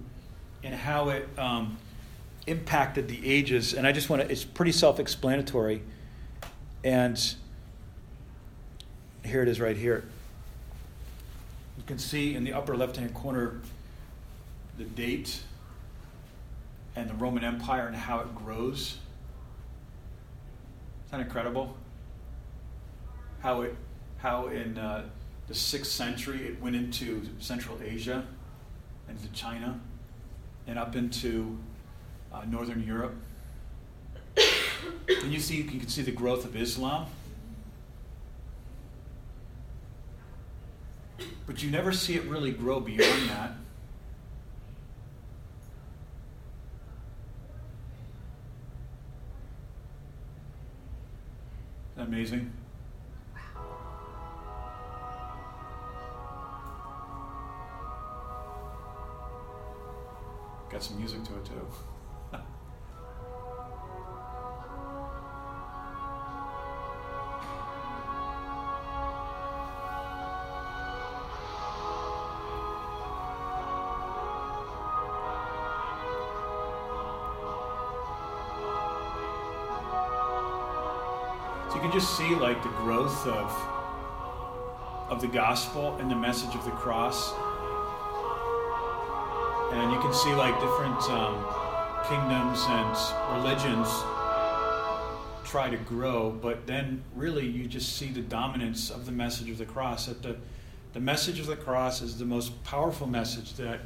and 0.62 0.74
how 0.74 1.08
it 1.08 1.28
um, 1.38 1.78
impacted 2.46 3.08
the 3.08 3.20
ages. 3.24 3.74
And 3.74 3.86
I 3.86 3.92
just 3.92 4.10
want 4.10 4.22
to, 4.22 4.30
it's 4.30 4.44
pretty 4.44 4.72
self 4.72 5.00
explanatory. 5.00 5.82
And 6.84 7.34
here 9.24 9.42
it 9.42 9.48
is 9.48 9.60
right 9.60 9.76
here. 9.76 10.04
You 11.76 11.84
can 11.86 11.98
see 11.98 12.34
in 12.34 12.44
the 12.44 12.52
upper 12.52 12.76
left 12.76 12.96
hand 12.96 13.14
corner 13.14 13.60
the 14.80 14.86
date 14.86 15.42
and 16.96 17.10
the 17.10 17.14
Roman 17.14 17.44
Empire 17.44 17.86
and 17.86 17.94
how 17.94 18.20
it 18.20 18.34
grows. 18.34 18.96
Isn't 21.06 21.18
that 21.18 21.20
incredible? 21.20 21.76
How 23.40 23.60
it, 23.60 23.76
how 24.18 24.46
in 24.48 24.78
uh, 24.78 25.04
the 25.48 25.54
sixth 25.54 25.92
century 25.92 26.46
it 26.46 26.62
went 26.62 26.76
into 26.76 27.28
Central 27.40 27.78
Asia, 27.82 28.24
and 29.06 29.18
into 29.18 29.30
China, 29.34 29.78
and 30.66 30.78
up 30.78 30.96
into 30.96 31.58
uh, 32.32 32.44
Northern 32.48 32.82
Europe. 32.82 33.16
and 35.08 35.30
you 35.30 35.40
see, 35.40 35.56
you 35.56 35.64
can 35.64 35.88
see 35.88 36.02
the 36.02 36.10
growth 36.10 36.46
of 36.46 36.56
Islam. 36.56 37.06
But 41.46 41.62
you 41.62 41.70
never 41.70 41.92
see 41.92 42.14
it 42.14 42.24
really 42.24 42.52
grow 42.52 42.80
beyond 42.80 43.28
that. 43.28 43.59
Amazing? 52.00 52.52
Got 60.70 60.82
some 60.82 60.98
music 60.98 61.24
to 61.24 61.36
it 61.36 61.44
too. 61.44 61.66
See 82.20 82.34
like 82.34 82.62
the 82.62 82.68
growth 82.70 83.26
of 83.26 83.50
of 85.08 85.20
the 85.20 85.26
gospel 85.26 85.96
and 85.96 86.10
the 86.10 86.14
message 86.14 86.54
of 86.54 86.64
the 86.64 86.70
cross 86.72 87.32
And 89.72 89.92
you 89.92 90.00
can 90.00 90.12
see 90.12 90.34
like 90.34 90.54
different 90.60 91.00
um, 91.10 91.46
kingdoms 92.08 92.64
and 92.68 93.38
religions 93.38 93.88
try 95.44 95.70
to 95.70 95.76
grow, 95.76 96.30
but 96.30 96.66
then 96.66 97.02
really 97.14 97.46
you 97.46 97.66
just 97.66 97.96
see 97.96 98.08
the 98.08 98.20
dominance 98.20 98.90
of 98.90 99.06
the 99.06 99.12
message 99.12 99.48
of 99.48 99.58
the 99.58 99.64
cross. 99.64 100.06
That 100.06 100.22
the, 100.22 100.36
the 100.92 101.00
message 101.00 101.38
of 101.38 101.46
the 101.46 101.56
cross 101.56 102.02
is 102.02 102.18
the 102.18 102.24
most 102.24 102.62
powerful 102.64 103.06
message 103.06 103.54
that 103.54 103.80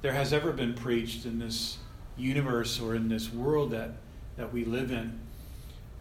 there 0.00 0.14
has 0.14 0.32
ever 0.32 0.50
been 0.50 0.72
preached 0.72 1.26
in 1.26 1.38
this 1.38 1.76
universe 2.16 2.80
or 2.80 2.94
in 2.94 3.08
this 3.08 3.30
world 3.32 3.70
that, 3.72 3.92
that 4.36 4.52
we 4.52 4.64
live 4.64 4.90
in. 4.90 5.20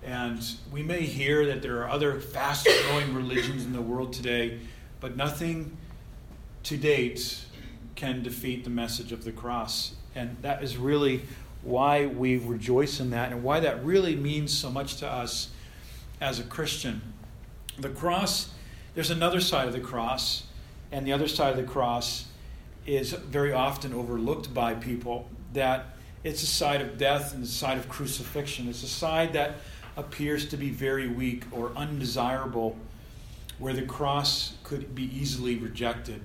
And 0.04 0.42
we 0.72 0.84
may 0.84 1.02
hear 1.02 1.46
that 1.48 1.62
there 1.62 1.84
are 1.84 1.90
other 1.90 2.20
fast 2.20 2.68
growing 2.88 3.14
religions 3.14 3.66
in 3.66 3.74
the 3.74 3.82
world 3.82 4.14
today, 4.14 4.60
but 5.00 5.18
nothing 5.18 5.76
to 6.64 6.78
date 6.78 7.44
can 7.96 8.24
defeat 8.24 8.64
the 8.64 8.70
message 8.70 9.12
of 9.12 9.24
the 9.24 9.32
cross. 9.32 9.96
And 10.16 10.38
that 10.42 10.64
is 10.64 10.78
really 10.78 11.24
why 11.64 12.06
we 12.06 12.38
rejoice 12.38 13.00
in 13.00 13.10
that 13.10 13.32
and 13.32 13.44
why 13.44 13.60
that 13.60 13.84
really 13.84 14.16
means 14.16 14.58
so 14.58 14.70
much 14.70 14.98
to 14.98 15.08
us 15.08 15.50
as 16.22 16.40
a 16.40 16.44
Christian. 16.44 17.02
The 17.78 17.90
cross, 17.90 18.50
there's 18.96 19.12
another 19.12 19.42
side 19.42 19.68
of 19.68 19.74
the 19.74 19.80
cross, 19.80 20.44
and 20.92 21.06
the 21.06 21.14
other 21.14 21.28
side 21.28 21.52
of 21.52 21.58
the 21.58 21.72
cross 21.72 22.26
is 22.86 23.12
very 23.12 23.52
often 23.52 23.94
overlooked 23.94 24.54
by 24.54 24.74
people 24.74 25.28
that 25.54 25.86
it's 26.24 26.42
a 26.44 26.48
side 26.48 26.82
of 26.82 26.98
death 26.98 27.34
and 27.34 27.44
the 27.44 27.48
side 27.48 27.78
of 27.78 27.90
crucifixion. 27.90 28.68
It's 28.68 28.84
a 28.84 28.88
side 28.88 29.34
that 29.34 29.56
appears 29.98 30.48
to 30.50 30.58
be 30.58 30.70
very 30.70 31.08
weak 31.08 31.44
or 31.52 31.72
undesirable, 31.76 32.78
where 33.60 33.74
the 33.74 33.82
cross 33.82 34.54
could 34.64 34.96
be 34.96 35.04
easily 35.04 35.56
rejected. 35.58 36.22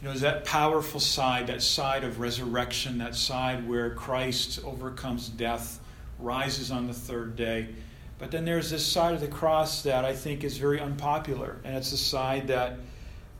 You 0.00 0.08
know, 0.08 0.14
is 0.14 0.20
that 0.20 0.44
powerful 0.44 1.00
side, 1.00 1.46
that 1.46 1.62
side 1.62 2.04
of 2.04 2.20
resurrection, 2.20 2.98
that 2.98 3.16
side 3.16 3.66
where 3.66 3.90
Christ 3.90 4.60
overcomes 4.64 5.28
death, 5.28 5.80
rises 6.18 6.70
on 6.70 6.86
the 6.86 6.92
third 6.92 7.34
day. 7.34 7.68
But 8.18 8.30
then 8.30 8.44
there's 8.44 8.70
this 8.70 8.84
side 8.84 9.14
of 9.14 9.20
the 9.20 9.28
cross 9.28 9.82
that 9.82 10.04
I 10.04 10.14
think 10.14 10.44
is 10.44 10.58
very 10.58 10.80
unpopular, 10.80 11.56
and 11.64 11.76
it's 11.76 11.90
the 11.90 11.96
side 11.96 12.48
that 12.48 12.78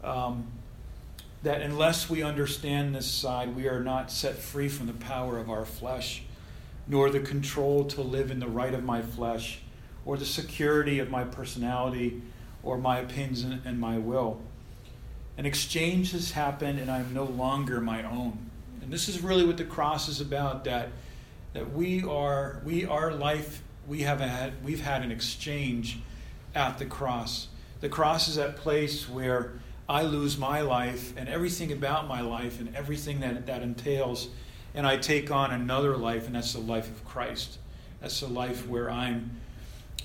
um, 0.03 0.47
that 1.43 1.63
unless 1.63 2.11
we 2.11 2.23
understand 2.23 2.95
this 2.95 3.11
side, 3.11 3.55
we 3.55 3.69
are 3.69 3.81
not 3.81 4.11
set 4.11 4.37
free 4.37 4.69
from 4.69 4.87
the 4.87 4.93
power 4.95 5.39
of 5.39 5.49
our 5.51 5.65
flesh, 5.65 6.23
nor 6.89 7.11
the 7.11 7.21
control 7.21 7.85
to 7.85 8.01
live 8.01 8.31
in 8.31 8.39
the 8.39 8.49
right 8.49 8.75
of 8.75 8.85
my 8.85 9.03
flesh, 9.03 9.61
or 10.05 10.17
the 10.17 10.25
security 10.25 10.99
of 10.99 11.11
my 11.11 11.25
personality, 11.25 12.23
or 12.63 12.79
my 12.79 12.99
opinions 12.99 13.45
and 13.65 13.79
my 13.81 13.99
will. 13.99 14.41
An 15.39 15.47
exchange 15.47 16.13
has 16.13 16.31
happened, 16.31 16.79
and 16.79 16.91
I'm 16.91 17.13
no 17.13 17.25
longer 17.25 17.81
my 17.81 18.03
own. 18.03 18.39
And 18.83 18.93
this 18.93 19.09
is 19.09 19.21
really 19.21 19.45
what 19.45 19.57
the 19.57 19.65
cross 19.65 20.09
is 20.09 20.21
about 20.21 20.65
that, 20.65 20.91
that 21.53 21.73
we 21.73 22.05
are, 22.05 22.61
we, 22.65 22.87
our 22.87 23.13
life, 23.13 23.63
we 23.87 24.03
have 24.03 24.21
had, 24.21 24.53
we've 24.65 24.81
had 24.81 25.03
an 25.03 25.11
exchange 25.11 25.99
at 26.55 26.79
the 26.79 26.87
cross. 26.87 27.49
The 27.81 27.89
cross 27.89 28.29
is 28.29 28.37
that 28.37 28.57
place 28.57 29.09
where 29.09 29.53
I 29.89 30.03
lose 30.03 30.39
my 30.39 30.63
life 30.63 31.13
and 31.17 31.29
everything 31.29 31.71
about 31.71 32.09
my 32.09 32.21
life 32.21 32.59
and 32.59 32.75
everything 32.75 33.21
that 33.21 33.47
that 33.47 33.63
entails, 33.63 34.29
and 34.77 34.87
I 34.87 34.99
take 34.99 35.31
on 35.31 35.51
another 35.51 35.97
life, 35.97 36.27
and 36.27 36.35
that's 36.37 36.53
the 36.53 36.61
life 36.61 36.89
of 36.89 37.05
Christ. 37.05 37.59
That's 38.01 38.21
the 38.21 38.29
life 38.29 38.69
where 38.69 38.91
I'm 38.91 39.31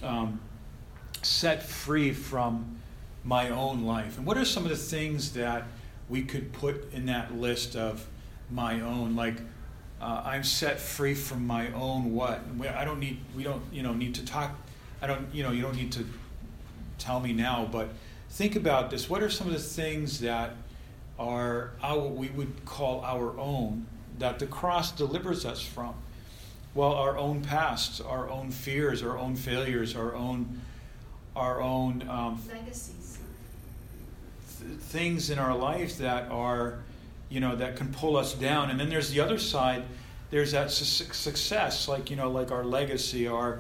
um, 0.02 0.40
set 1.22 1.62
free 1.62 2.14
from 2.14 2.80
my 3.24 3.50
own 3.50 3.84
life. 3.84 4.18
And 4.18 4.26
what 4.26 4.38
are 4.38 4.46
some 4.46 4.64
of 4.64 4.70
the 4.70 4.78
things 4.78 5.34
that 5.34 5.66
we 6.10 6.24
could 6.24 6.54
put 6.54 6.92
in 6.94 7.06
that 7.08 7.36
list 7.36 7.76
of 7.76 8.08
my 8.50 8.80
own? 8.80 9.16
Like, 9.18 9.36
uh, 10.02 10.24
I'm 10.26 10.44
set 10.44 10.80
free 10.80 11.14
from 11.14 11.46
my 11.46 11.72
own 11.74 12.16
what? 12.16 12.42
I 12.74 12.86
don't 12.86 13.00
need. 13.00 13.20
We 13.36 13.44
don't. 13.44 13.62
You 13.72 13.84
know, 13.84 13.94
need 13.94 14.16
to 14.16 14.26
talk. 14.26 14.56
I 15.02 15.08
don't. 15.08 15.28
You 15.36 15.44
know, 15.44 15.52
you 15.52 15.62
don't 15.62 15.76
need 15.76 15.92
to 15.92 16.06
tell 16.98 17.20
me 17.20 17.34
now. 17.34 17.68
But 17.70 17.90
think 18.30 18.56
about 18.56 18.90
this. 18.90 19.10
What 19.10 19.22
are 19.22 19.30
some 19.30 19.48
of 19.48 19.54
the 19.54 19.60
things 19.60 20.22
that 20.22 20.56
are 21.20 21.72
our, 21.84 22.00
we 22.00 22.30
would 22.30 22.66
call 22.66 23.02
our 23.02 23.38
own 23.38 23.86
that 24.22 24.40
the 24.40 24.48
cross 24.48 24.92
delivers 24.92 25.46
us 25.46 25.62
from? 25.62 25.94
Well, 26.74 26.94
our 26.94 27.18
own 27.18 27.42
pasts, 27.42 28.00
our 28.00 28.30
own 28.30 28.50
fears, 28.50 29.04
our 29.04 29.18
own 29.18 29.36
failures, 29.36 29.96
our 29.96 30.16
own 30.16 30.62
our 31.36 31.62
own 31.62 32.08
um, 32.10 32.42
legacies 32.50 33.02
things 34.80 35.30
in 35.30 35.40
our 35.40 35.56
life 35.56 35.98
that 35.98 36.30
are, 36.30 36.80
you 37.30 37.40
know, 37.40 37.56
that 37.56 37.76
can 37.76 37.92
pull 37.94 38.18
us 38.18 38.34
down. 38.34 38.70
And 38.70 38.80
then 38.80 38.90
there's 38.90 39.12
the 39.12 39.20
other 39.20 39.38
side. 39.38 39.84
There's 40.30 40.52
that 40.52 40.72
su- 40.72 41.14
success, 41.14 41.88
like 41.88 42.10
you 42.10 42.16
know, 42.16 42.30
like 42.30 42.52
our 42.52 42.64
legacy, 42.64 43.28
our, 43.28 43.60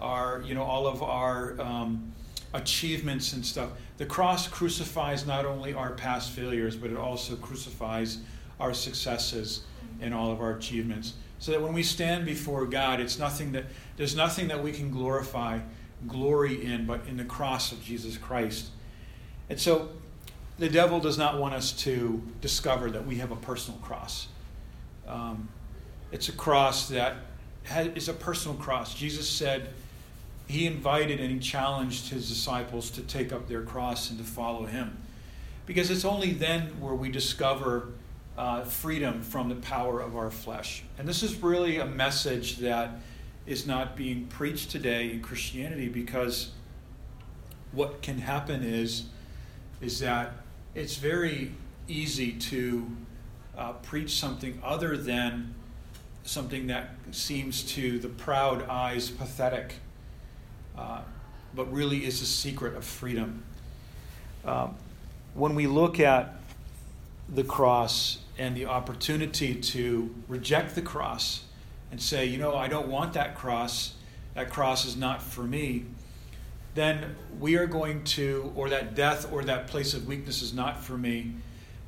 our, 0.00 0.42
you 0.44 0.54
know, 0.54 0.62
all 0.62 0.86
of 0.86 1.02
our 1.02 1.60
um, 1.60 2.12
achievements 2.54 3.32
and 3.32 3.44
stuff. 3.44 3.70
The 3.98 4.06
cross 4.06 4.48
crucifies 4.48 5.26
not 5.26 5.46
only 5.46 5.74
our 5.74 5.92
past 5.92 6.30
failures, 6.30 6.76
but 6.76 6.90
it 6.90 6.96
also 6.96 7.36
crucifies 7.36 8.18
our 8.60 8.74
successes 8.74 9.62
and 10.02 10.12
all 10.12 10.30
of 10.30 10.40
our 10.40 10.52
achievements. 10.52 11.14
So 11.38 11.52
that 11.52 11.62
when 11.62 11.72
we 11.72 11.82
stand 11.82 12.26
before 12.26 12.66
God, 12.66 13.00
it's 13.00 13.18
nothing 13.18 13.52
that 13.52 13.64
there's 13.96 14.14
nothing 14.14 14.48
that 14.48 14.62
we 14.62 14.72
can 14.72 14.90
glorify, 14.90 15.60
glory 16.06 16.64
in, 16.64 16.86
but 16.86 17.06
in 17.08 17.16
the 17.16 17.24
cross 17.24 17.72
of 17.72 17.82
Jesus 17.82 18.16
Christ. 18.16 18.68
And 19.48 19.58
so 19.58 19.90
the 20.58 20.68
devil 20.68 21.00
does 21.00 21.18
not 21.18 21.38
want 21.38 21.54
us 21.54 21.72
to 21.72 22.22
discover 22.40 22.90
that 22.90 23.06
we 23.06 23.16
have 23.16 23.32
a 23.32 23.36
personal 23.36 23.78
cross. 23.80 24.28
Um, 25.06 25.48
it's 26.12 26.28
a 26.28 26.32
cross 26.32 26.88
that 26.88 27.16
has, 27.64 27.88
is 27.88 28.08
a 28.08 28.12
personal 28.12 28.56
cross. 28.56 28.94
Jesus 28.94 29.28
said 29.28 29.70
he 30.46 30.66
invited 30.66 31.20
and 31.20 31.30
he 31.30 31.38
challenged 31.38 32.10
his 32.10 32.28
disciples 32.28 32.90
to 32.90 33.02
take 33.02 33.32
up 33.32 33.48
their 33.48 33.62
cross 33.62 34.10
and 34.10 34.18
to 34.18 34.24
follow 34.24 34.66
him. 34.66 34.96
Because 35.66 35.90
it's 35.90 36.04
only 36.04 36.32
then 36.32 36.80
where 36.80 36.94
we 36.94 37.08
discover 37.08 37.88
uh, 38.36 38.64
freedom 38.64 39.22
from 39.22 39.48
the 39.48 39.54
power 39.56 40.00
of 40.00 40.16
our 40.16 40.30
flesh. 40.30 40.84
And 40.98 41.06
this 41.06 41.22
is 41.22 41.42
really 41.42 41.78
a 41.78 41.86
message 41.86 42.58
that 42.58 42.90
is 43.46 43.66
not 43.66 43.96
being 43.96 44.26
preached 44.26 44.70
today 44.70 45.10
in 45.10 45.20
Christianity 45.20 45.88
because 45.88 46.52
what 47.72 48.02
can 48.02 48.18
happen 48.18 48.62
is, 48.62 49.04
is 49.80 49.98
that 50.00 50.32
it's 50.74 50.96
very 50.96 51.52
easy 51.88 52.32
to 52.32 52.86
uh, 53.56 53.72
preach 53.74 54.18
something 54.18 54.60
other 54.64 54.96
than 54.96 55.54
something 56.24 56.68
that 56.68 56.90
seems 57.10 57.62
to 57.62 57.98
the 57.98 58.08
proud 58.08 58.68
eyes 58.68 59.10
pathetic, 59.10 59.74
uh, 60.78 61.00
but 61.54 61.70
really 61.72 62.04
is 62.06 62.22
a 62.22 62.26
secret 62.26 62.74
of 62.76 62.84
freedom. 62.84 63.42
Um, 64.44 64.76
when 65.34 65.54
we 65.54 65.66
look 65.66 65.98
at 66.00 66.36
the 67.32 67.44
cross 67.44 68.18
and 68.38 68.56
the 68.56 68.66
opportunity 68.66 69.54
to 69.54 70.14
reject 70.28 70.74
the 70.74 70.82
cross 70.82 71.44
and 71.90 72.00
say, 72.00 72.26
you 72.26 72.38
know, 72.38 72.54
I 72.54 72.68
don't 72.68 72.88
want 72.88 73.14
that 73.14 73.34
cross, 73.34 73.94
that 74.34 74.50
cross 74.50 74.84
is 74.84 74.96
not 74.96 75.22
for 75.22 75.42
me, 75.42 75.86
then 76.74 77.16
we 77.38 77.56
are 77.56 77.66
going 77.66 78.02
to, 78.04 78.52
or 78.56 78.70
that 78.70 78.94
death 78.94 79.30
or 79.32 79.44
that 79.44 79.66
place 79.66 79.92
of 79.94 80.06
weakness 80.06 80.42
is 80.42 80.54
not 80.54 80.82
for 80.82 80.96
me, 80.96 81.32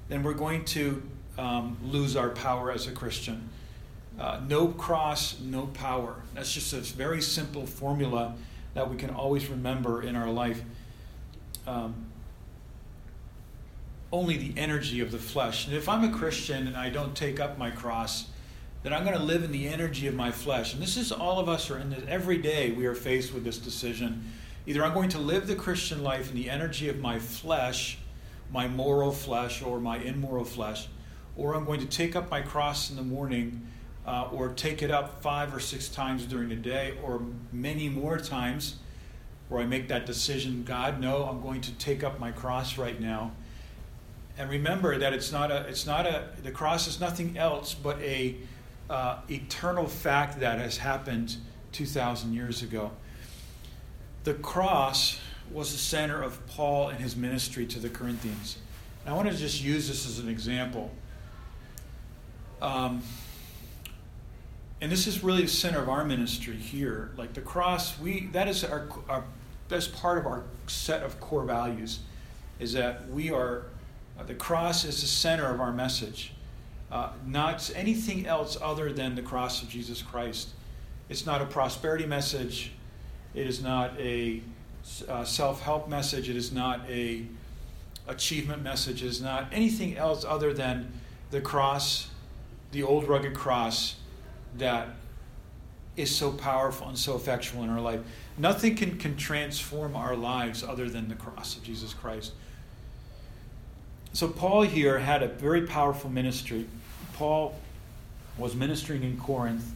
then 0.09 0.23
we're 0.23 0.35
going 0.35 0.65
to 0.67 1.03
um, 1.39 1.79
lose 1.83 2.17
our 2.17 2.31
power 2.31 2.71
as 2.71 2.87
a 2.87 2.93
Christian. 2.93 3.49
Uh, 4.19 4.41
no 4.47 4.69
cross, 4.69 5.41
no 5.41 5.67
power. 5.69 6.17
That's 6.35 6.53
just 6.53 6.73
a 6.73 6.79
very 6.79 7.21
simple 7.21 7.67
formula 7.67 8.35
that 8.75 8.89
we 8.89 8.97
can 8.97 9.11
always 9.11 9.49
remember 9.49 10.03
in 10.03 10.17
our 10.17 10.31
life. 10.31 10.63
Um, 11.67 12.04
only 14.15 14.37
the 14.37 14.59
energy 14.59 15.01
of 15.01 15.11
the 15.11 15.19
flesh. 15.19 15.67
And 15.67 15.77
if 15.77 15.89
I'm 15.89 16.05
a 16.05 16.11
Christian 16.11 16.67
and 16.67 16.77
I 16.77 16.89
don't 16.89 17.15
take 17.15 17.41
up 17.41 17.59
my 17.59 17.71
cross, 17.71 18.27
then 18.83 18.93
I'm 18.93 19.05
going 19.05 19.17
to 19.17 19.23
live 19.23 19.43
in 19.43 19.53
the 19.53 19.69
energy 19.69 20.07
of 20.07 20.15
my 20.15 20.31
flesh. 20.31 20.73
And 20.73 20.83
this 20.83 20.97
is 20.97 21.13
all 21.13 21.39
of 21.39 21.49
us 21.49 21.71
are 21.71 21.79
in 21.79 21.91
this, 21.91 22.05
every 22.09 22.39
day 22.39 22.73
we 22.73 22.87
are 22.87 22.95
faced 22.95 23.35
with 23.35 23.45
this 23.45 23.59
decision 23.59 24.25
Either 24.67 24.83
I'm 24.83 24.95
going 24.95 25.11
to 25.11 25.19
live 25.19 25.47
the 25.47 25.55
Christian 25.55 26.03
life 26.03 26.31
in 26.31 26.37
the 26.37 26.49
energy 26.49 26.89
of 26.89 26.99
my 26.99 27.19
flesh, 27.19 27.99
my 28.51 28.67
moral 28.67 29.13
flesh, 29.13 29.63
or 29.63 29.79
my 29.79 29.99
immoral 29.99 30.45
flesh, 30.45 30.89
or 31.37 31.55
I'm 31.55 31.67
going 31.67 31.81
to 31.81 31.87
take 31.87 32.17
up 32.17 32.31
my 32.31 32.41
cross 32.41 32.89
in 32.89 32.97
the 32.97 33.03
morning, 33.03 33.67
uh, 34.07 34.29
or 34.33 34.49
take 34.49 34.83
it 34.83 34.91
up 34.91 35.21
five 35.23 35.55
or 35.55 35.61
six 35.61 35.89
times 35.89 36.25
during 36.25 36.49
the 36.49 36.57
day, 36.57 36.95
or 37.03 37.21
many 37.53 37.91
more 37.91 38.19
times, 38.19 38.77
where 39.51 39.61
I 39.61 39.67
make 39.67 39.89
that 39.89 40.07
decision 40.07 40.65
God, 40.65 40.99
no, 40.99 41.25
I'm 41.25 41.43
going 41.43 41.61
to 41.63 41.73
take 41.73 42.03
up 42.03 42.19
my 42.19 42.33
cross 42.33 42.79
right 42.79 42.99
now. 42.99 43.33
And 44.37 44.51
remember 44.51 44.99
that 44.99 45.13
it's 45.13 45.31
not 45.31 45.51
a, 45.51 45.67
it's 45.69 45.87
not 45.87 46.07
a, 46.07 46.29
the 46.43 46.51
cross 46.51 46.89
is 46.89 47.01
nothing 47.01 47.39
else 47.39 47.75
but 47.75 48.01
a 48.01 48.37
uh, 48.91 49.19
eternal 49.31 49.87
fact 49.87 50.41
that 50.41 50.59
has 50.59 50.77
happened 50.77 51.37
2,000 51.73 52.33
years 52.33 52.63
ago. 52.63 52.91
The 54.25 54.35
cross 54.35 55.19
was 55.53 55.73
the 55.73 55.79
center 55.79 56.23
of 56.23 56.45
Paul 56.49 56.89
and 56.89 56.99
his 56.99 57.15
ministry 57.15 57.67
to 57.67 57.79
the 57.79 57.89
Corinthians. 57.89 58.59
And 59.05 59.15
I 59.15 59.17
want 59.17 59.31
to 59.31 59.37
just 59.37 59.63
use 59.63 59.89
this 59.89 60.07
as 60.07 60.19
an 60.19 60.29
example. 60.29 60.91
Um, 62.61 63.03
and 64.81 64.91
this 64.91 65.07
is 65.07 65.23
really 65.23 65.43
the 65.43 65.49
center 65.49 65.81
of 65.81 65.89
our 65.89 66.05
ministry 66.05 66.57
here. 66.57 67.11
Like 67.17 67.35
the 67.35 67.41
cross, 67.41 67.99
we 67.99 68.27
that 68.33 68.49
is 68.49 68.65
our, 68.65 68.89
our 69.09 69.25
that's 69.69 69.89
part 69.89 70.19
of 70.19 70.27
our 70.27 70.45
set 70.67 71.03
of 71.03 71.21
core 71.21 71.45
values, 71.45 72.01
is 72.59 72.73
that 72.73 73.09
we 73.09 73.31
are 73.31 73.65
uh, 74.19 74.23
the 74.23 74.35
cross 74.35 74.85
is 74.85 75.01
the 75.01 75.07
center 75.07 75.53
of 75.53 75.61
our 75.61 75.73
message, 75.73 76.33
uh, 76.91 77.11
not 77.27 77.71
anything 77.75 78.27
else 78.27 78.57
other 78.61 78.93
than 78.93 79.15
the 79.15 79.23
cross 79.23 79.63
of 79.63 79.69
Jesus 79.69 80.03
Christ. 80.03 80.51
It's 81.09 81.27
not 81.27 81.43
a 81.43 81.47
prosperity 81.47 82.07
message. 82.07 82.73
It 83.35 83.47
is 83.47 83.63
not 83.63 83.99
a 83.99 84.41
uh, 85.09 85.25
self-help 85.25 85.89
message. 85.89 86.29
It 86.29 86.37
is 86.37 86.53
not 86.53 86.89
a 86.89 87.27
achievement 88.07 88.63
message. 88.63 89.03
It 89.03 89.09
is 89.09 89.21
not 89.21 89.49
anything 89.53 89.97
else 89.97 90.25
other 90.25 90.53
than 90.53 90.93
the 91.31 91.41
cross, 91.41 92.09
the 92.73 92.83
old 92.83 93.09
rugged 93.09 93.35
cross 93.35 93.97
that 94.59 94.89
is 95.97 96.15
so 96.15 96.33
powerful 96.33 96.89
and 96.89 96.99
so 96.99 97.17
effectual 97.17 97.63
in 97.63 97.71
our 97.71 97.81
life. 97.81 98.01
Nothing 98.37 98.75
can, 98.75 98.99
can 98.99 99.17
transform 99.17 99.95
our 99.95 100.17
lives 100.17 100.63
other 100.63 100.89
than 100.89 101.09
the 101.09 101.15
cross 101.15 101.57
of 101.57 101.63
Jesus 101.63 101.95
Christ. 101.95 102.33
So, 104.15 104.29
Paul 104.29 104.63
here 104.63 104.99
had 104.99 105.23
a 105.23 105.29
very 105.29 105.67
powerful 105.67 106.09
ministry. 106.09 106.67
Paul 107.13 107.55
was 108.39 108.55
ministering 108.55 109.03
in 109.03 109.19
Corinth. 109.19 109.73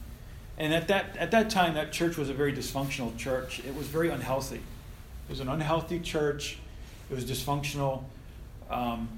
And 0.57 0.73
at 0.73 0.89
that, 0.89 1.17
at 1.19 1.31
that 1.33 1.51
time, 1.51 1.75
that 1.75 1.93
church 1.93 2.17
was 2.17 2.31
a 2.31 2.35
very 2.35 2.53
dysfunctional 2.53 3.17
church. 3.17 3.61
It 3.61 3.77
was 3.77 3.87
very 3.87 4.09
unhealthy. 4.09 4.57
It 4.57 5.31
was 5.31 5.41
an 5.41 5.49
unhealthy 5.49 6.01
church, 6.01 6.59
it 7.11 7.15
was 7.15 7.25
dysfunctional. 7.27 8.05
Um, 8.71 9.09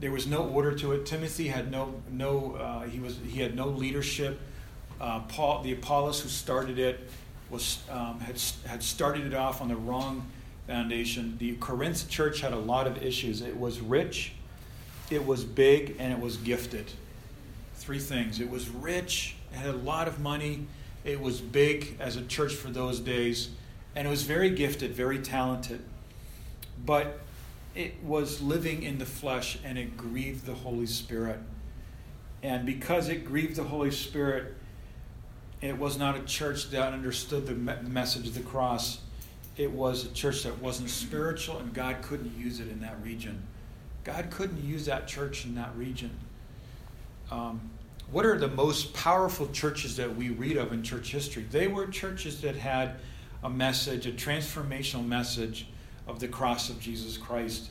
there 0.00 0.10
was 0.10 0.26
no 0.26 0.48
order 0.48 0.74
to 0.76 0.92
it. 0.92 1.06
Timothy 1.06 1.48
had 1.48 1.70
no, 1.70 1.94
no 2.10 2.56
uh, 2.56 2.82
he, 2.82 2.98
was, 3.00 3.18
he 3.28 3.40
had 3.40 3.54
no 3.54 3.68
leadership 3.68 4.40
uh, 5.00 5.20
Paul, 5.20 5.62
the 5.62 5.72
Apollos 5.72 6.20
who 6.20 6.28
started 6.28 6.78
it, 6.78 7.08
was 7.48 7.78
um, 7.90 8.20
had 8.20 8.40
had 8.66 8.82
started 8.82 9.26
it 9.26 9.34
off 9.34 9.60
on 9.60 9.68
the 9.68 9.76
wrong 9.76 10.26
foundation. 10.66 11.36
The 11.38 11.54
Corinth 11.56 12.08
church 12.08 12.40
had 12.40 12.52
a 12.52 12.58
lot 12.58 12.86
of 12.86 13.02
issues. 13.02 13.40
It 13.40 13.58
was 13.58 13.80
rich, 13.80 14.32
it 15.10 15.26
was 15.26 15.44
big, 15.44 15.96
and 15.98 16.12
it 16.12 16.18
was 16.18 16.36
gifted. 16.36 16.86
Three 17.74 17.98
things. 17.98 18.40
It 18.40 18.48
was 18.48 18.68
rich, 18.68 19.36
it 19.52 19.56
had 19.56 19.74
a 19.74 19.78
lot 19.78 20.08
of 20.08 20.20
money, 20.20 20.66
it 21.04 21.20
was 21.20 21.40
big 21.40 21.96
as 21.98 22.16
a 22.16 22.22
church 22.22 22.54
for 22.54 22.68
those 22.68 23.00
days, 23.00 23.50
and 23.96 24.06
it 24.06 24.10
was 24.10 24.22
very 24.22 24.50
gifted, 24.50 24.92
very 24.92 25.18
talented. 25.18 25.80
But 26.84 27.20
it 27.74 28.02
was 28.02 28.40
living 28.40 28.82
in 28.82 28.98
the 28.98 29.06
flesh 29.06 29.58
and 29.64 29.78
it 29.78 29.96
grieved 29.96 30.46
the 30.46 30.54
Holy 30.54 30.86
Spirit. 30.86 31.38
And 32.42 32.66
because 32.66 33.08
it 33.08 33.24
grieved 33.24 33.56
the 33.56 33.64
Holy 33.64 33.90
Spirit, 33.90 34.54
it 35.60 35.78
was 35.78 35.98
not 35.98 36.16
a 36.16 36.22
church 36.22 36.70
that 36.70 36.92
understood 36.92 37.46
the 37.46 37.54
message 37.54 38.26
of 38.26 38.34
the 38.34 38.40
cross. 38.40 39.00
It 39.56 39.70
was 39.70 40.06
a 40.06 40.12
church 40.12 40.42
that 40.44 40.58
wasn't 40.58 40.88
spiritual, 40.88 41.58
and 41.58 41.74
God 41.74 42.00
couldn't 42.00 42.36
use 42.38 42.60
it 42.60 42.68
in 42.68 42.80
that 42.80 42.96
region. 43.02 43.42
God 44.12 44.30
couldn't 44.30 44.64
use 44.64 44.86
that 44.86 45.06
church 45.06 45.44
in 45.44 45.54
that 45.54 45.70
region. 45.76 46.10
Um, 47.30 47.60
what 48.10 48.26
are 48.26 48.36
the 48.36 48.48
most 48.48 48.92
powerful 48.92 49.46
churches 49.48 49.96
that 49.98 50.16
we 50.16 50.30
read 50.30 50.56
of 50.56 50.72
in 50.72 50.82
church 50.82 51.12
history? 51.12 51.46
They 51.48 51.68
were 51.68 51.86
churches 51.86 52.40
that 52.40 52.56
had 52.56 52.96
a 53.44 53.48
message, 53.48 54.06
a 54.06 54.10
transformational 54.10 55.06
message 55.06 55.68
of 56.08 56.18
the 56.18 56.26
cross 56.26 56.70
of 56.70 56.80
Jesus 56.80 57.16
Christ. 57.16 57.70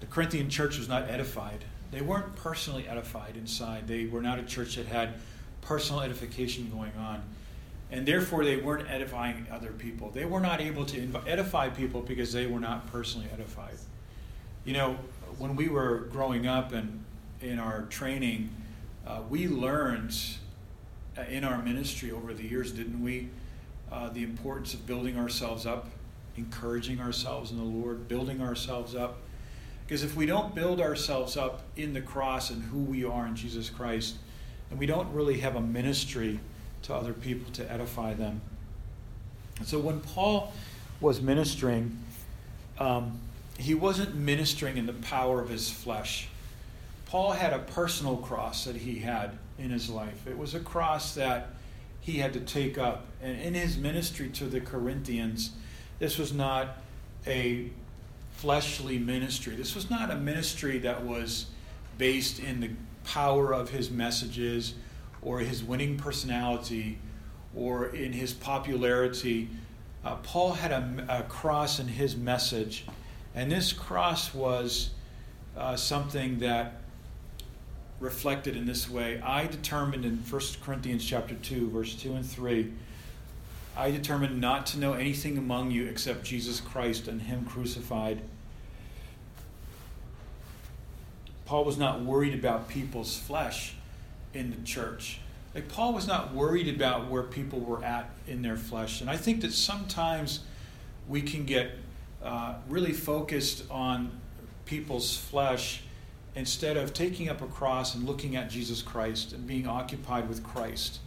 The 0.00 0.06
Corinthian 0.06 0.50
church 0.50 0.76
was 0.76 0.88
not 0.88 1.08
edified. 1.08 1.64
They 1.90 2.02
weren't 2.02 2.36
personally 2.36 2.86
edified 2.86 3.38
inside. 3.38 3.88
They 3.88 4.04
were 4.04 4.20
not 4.20 4.38
a 4.38 4.42
church 4.42 4.76
that 4.76 4.86
had 4.86 5.14
personal 5.62 6.02
edification 6.02 6.70
going 6.70 6.92
on. 6.98 7.22
And 7.90 8.06
therefore, 8.06 8.44
they 8.44 8.56
weren't 8.56 8.88
edifying 8.90 9.46
other 9.50 9.70
people. 9.70 10.10
They 10.10 10.24
were 10.24 10.40
not 10.40 10.60
able 10.60 10.84
to 10.86 11.10
edify 11.26 11.70
people 11.70 12.02
because 12.02 12.32
they 12.32 12.46
were 12.46 12.60
not 12.60 12.86
personally 12.92 13.28
edified. 13.32 13.76
You 14.64 14.74
know, 14.74 14.98
when 15.38 15.56
we 15.56 15.68
were 15.68 16.08
growing 16.12 16.46
up 16.46 16.72
and 16.72 17.04
in 17.40 17.58
our 17.58 17.82
training, 17.82 18.50
uh, 19.06 19.20
we 19.30 19.48
learned 19.48 20.14
uh, 21.16 21.22
in 21.22 21.44
our 21.44 21.62
ministry 21.62 22.10
over 22.10 22.34
the 22.34 22.44
years, 22.44 22.72
didn't 22.72 23.02
we? 23.02 23.30
Uh, 23.90 24.10
the 24.10 24.22
importance 24.22 24.74
of 24.74 24.86
building 24.86 25.16
ourselves 25.16 25.64
up, 25.64 25.88
encouraging 26.36 27.00
ourselves 27.00 27.50
in 27.50 27.56
the 27.56 27.64
Lord, 27.64 28.06
building 28.06 28.42
ourselves 28.42 28.94
up 28.94 29.18
because 29.88 30.02
if 30.02 30.14
we 30.14 30.26
don't 30.26 30.54
build 30.54 30.82
ourselves 30.82 31.38
up 31.38 31.62
in 31.74 31.94
the 31.94 32.02
cross 32.02 32.50
and 32.50 32.62
who 32.62 32.80
we 32.80 33.04
are 33.04 33.26
in 33.26 33.34
Jesus 33.34 33.70
Christ, 33.70 34.16
then 34.68 34.78
we 34.78 34.84
don't 34.84 35.10
really 35.14 35.40
have 35.40 35.56
a 35.56 35.62
ministry 35.62 36.40
to 36.82 36.94
other 36.94 37.12
people 37.12 37.50
to 37.52 37.70
edify 37.70 38.14
them. 38.14 38.40
And 39.58 39.66
so 39.66 39.78
when 39.78 40.00
Paul 40.00 40.52
was 41.00 41.20
ministering, 41.20 41.98
um, 42.78 43.18
he 43.58 43.74
wasn't 43.74 44.14
ministering 44.14 44.76
in 44.76 44.86
the 44.86 44.92
power 44.92 45.40
of 45.40 45.48
his 45.48 45.70
flesh. 45.70 46.28
Paul 47.06 47.32
had 47.32 47.52
a 47.52 47.58
personal 47.58 48.16
cross 48.16 48.64
that 48.64 48.76
he 48.76 48.98
had 48.98 49.36
in 49.58 49.70
his 49.70 49.90
life. 49.90 50.26
It 50.26 50.38
was 50.38 50.54
a 50.54 50.60
cross 50.60 51.14
that 51.14 51.48
he 52.00 52.18
had 52.18 52.32
to 52.34 52.40
take 52.40 52.78
up. 52.78 53.06
And 53.22 53.40
in 53.40 53.54
his 53.54 53.76
ministry 53.76 54.28
to 54.30 54.44
the 54.44 54.60
Corinthians, 54.60 55.50
this 55.98 56.18
was 56.18 56.32
not 56.32 56.76
a 57.26 57.70
fleshly 58.32 58.98
ministry. 58.98 59.56
This 59.56 59.74
was 59.74 59.90
not 59.90 60.10
a 60.10 60.16
ministry 60.16 60.78
that 60.78 61.04
was 61.04 61.46
based 61.96 62.38
in 62.38 62.60
the 62.60 62.70
power 63.04 63.52
of 63.52 63.70
his 63.70 63.90
messages 63.90 64.74
or 65.22 65.40
his 65.40 65.62
winning 65.62 65.96
personality 65.96 66.98
or 67.54 67.86
in 67.86 68.12
his 68.12 68.32
popularity. 68.32 69.48
Uh, 70.04 70.16
Paul 70.16 70.52
had 70.52 70.70
a, 70.70 71.06
a, 71.08 71.22
cross 71.24 71.80
in 71.80 71.88
his 71.88 72.16
message, 72.16 72.86
and 73.34 73.50
this 73.50 73.72
cross 73.72 74.32
was 74.32 74.90
uh, 75.56 75.76
something 75.76 76.38
that 76.38 76.80
reflected 78.00 78.56
in 78.56 78.64
this 78.64 78.88
way. 78.88 79.20
I 79.20 79.46
determined 79.46 80.04
in 80.04 80.18
1 80.18 80.42
Corinthians 80.62 81.04
chapter 81.04 81.34
2, 81.34 81.70
verse 81.70 81.94
2 81.96 82.14
and 82.14 82.24
3, 82.24 82.72
I 83.76 83.90
determined 83.90 84.40
not 84.40 84.66
to 84.66 84.78
know 84.78 84.94
anything 84.94 85.38
among 85.38 85.70
you 85.70 85.86
except 85.86 86.24
Jesus 86.24 86.60
Christ 86.60 87.06
and 87.08 87.22
Him 87.22 87.44
crucified. 87.44 88.20
Paul 91.44 91.64
was 91.64 91.78
not 91.78 92.02
worried 92.02 92.34
about 92.34 92.68
people's 92.68 93.16
flesh 93.16 93.74
in 94.34 94.50
the 94.50 94.56
church. 94.64 95.20
Like 95.54 95.68
Paul 95.68 95.92
was 95.92 96.06
not 96.06 96.34
worried 96.34 96.74
about 96.74 97.08
where 97.08 97.22
people 97.22 97.60
were 97.60 97.82
at 97.82 98.10
in 98.26 98.42
their 98.42 98.56
flesh. 98.56 99.00
And 99.00 99.10
I 99.10 99.16
think 99.16 99.40
that 99.40 99.52
sometimes 99.52 100.40
we 101.08 101.22
can 101.22 101.44
get 101.44 101.70
uh, 102.22 102.56
really 102.68 102.92
focused 102.92 103.64
on 103.70 104.10
people's 104.66 105.16
flesh 105.16 105.82
instead 106.34 106.76
of 106.76 106.92
taking 106.92 107.28
up 107.28 107.40
a 107.40 107.46
cross 107.46 107.94
and 107.94 108.06
looking 108.06 108.36
at 108.36 108.50
Jesus 108.50 108.82
Christ 108.82 109.32
and 109.32 109.46
being 109.46 109.66
occupied 109.66 110.28
with 110.28 110.44
Christ 110.44 111.00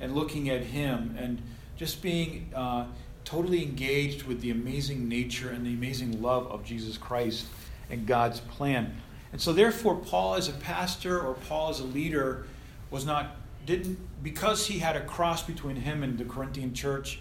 and 0.00 0.14
looking 0.14 0.48
at 0.48 0.62
Him 0.62 1.14
and 1.18 1.40
just 1.76 2.02
being 2.02 2.50
uh, 2.54 2.86
totally 3.24 3.62
engaged 3.62 4.24
with 4.24 4.40
the 4.40 4.50
amazing 4.50 5.08
nature 5.08 5.50
and 5.50 5.64
the 5.64 5.72
amazing 5.72 6.22
love 6.22 6.46
of 6.48 6.64
Jesus 6.64 6.96
Christ 6.96 7.46
and 7.90 8.06
God's 8.06 8.40
plan. 8.40 8.96
And 9.32 9.40
so, 9.40 9.52
therefore, 9.52 9.96
Paul 9.96 10.34
as 10.34 10.48
a 10.48 10.52
pastor 10.52 11.20
or 11.20 11.34
Paul 11.34 11.70
as 11.70 11.80
a 11.80 11.84
leader 11.84 12.46
was 12.94 13.04
not, 13.04 13.34
didn't, 13.66 13.98
because 14.22 14.68
he 14.68 14.78
had 14.78 14.94
a 14.94 15.04
cross 15.04 15.42
between 15.42 15.74
him 15.74 16.04
and 16.04 16.16
the 16.16 16.24
Corinthian 16.24 16.72
church, 16.72 17.18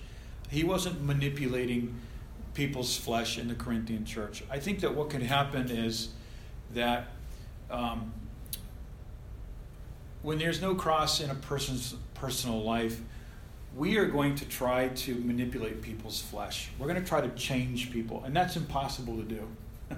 he 0.52 0.64
wasn't 0.64 1.04
manipulating 1.04 2.00
people's 2.54 2.96
flesh 2.96 3.40
in 3.40 3.48
the 3.48 3.56
Corinthian 3.56 4.06
church. 4.06 4.44
I 4.52 4.60
think 4.60 4.82
that 4.82 4.94
what 4.94 5.10
can 5.10 5.22
happen 5.22 5.72
is 5.72 6.10
that 6.76 7.08
um, 7.72 8.14
when 10.22 10.38
there's 10.38 10.62
no 10.62 10.76
cross 10.76 11.20
in 11.20 11.32
a 11.32 11.36
person's 11.36 11.96
personal 12.14 12.62
life, 12.62 13.02
we 13.76 13.98
are 13.98 14.06
going 14.06 14.36
to 14.36 14.46
try 14.46 14.90
to 14.90 15.16
manipulate 15.16 15.82
people's 15.82 16.22
flesh. 16.22 16.70
We're 16.78 16.88
going 16.88 17.02
to 17.02 17.08
try 17.08 17.22
to 17.22 17.30
change 17.30 17.92
people, 17.92 18.22
and 18.24 18.36
that's 18.36 18.56
impossible 18.56 19.18
to 19.18 19.24
do. 19.24 19.48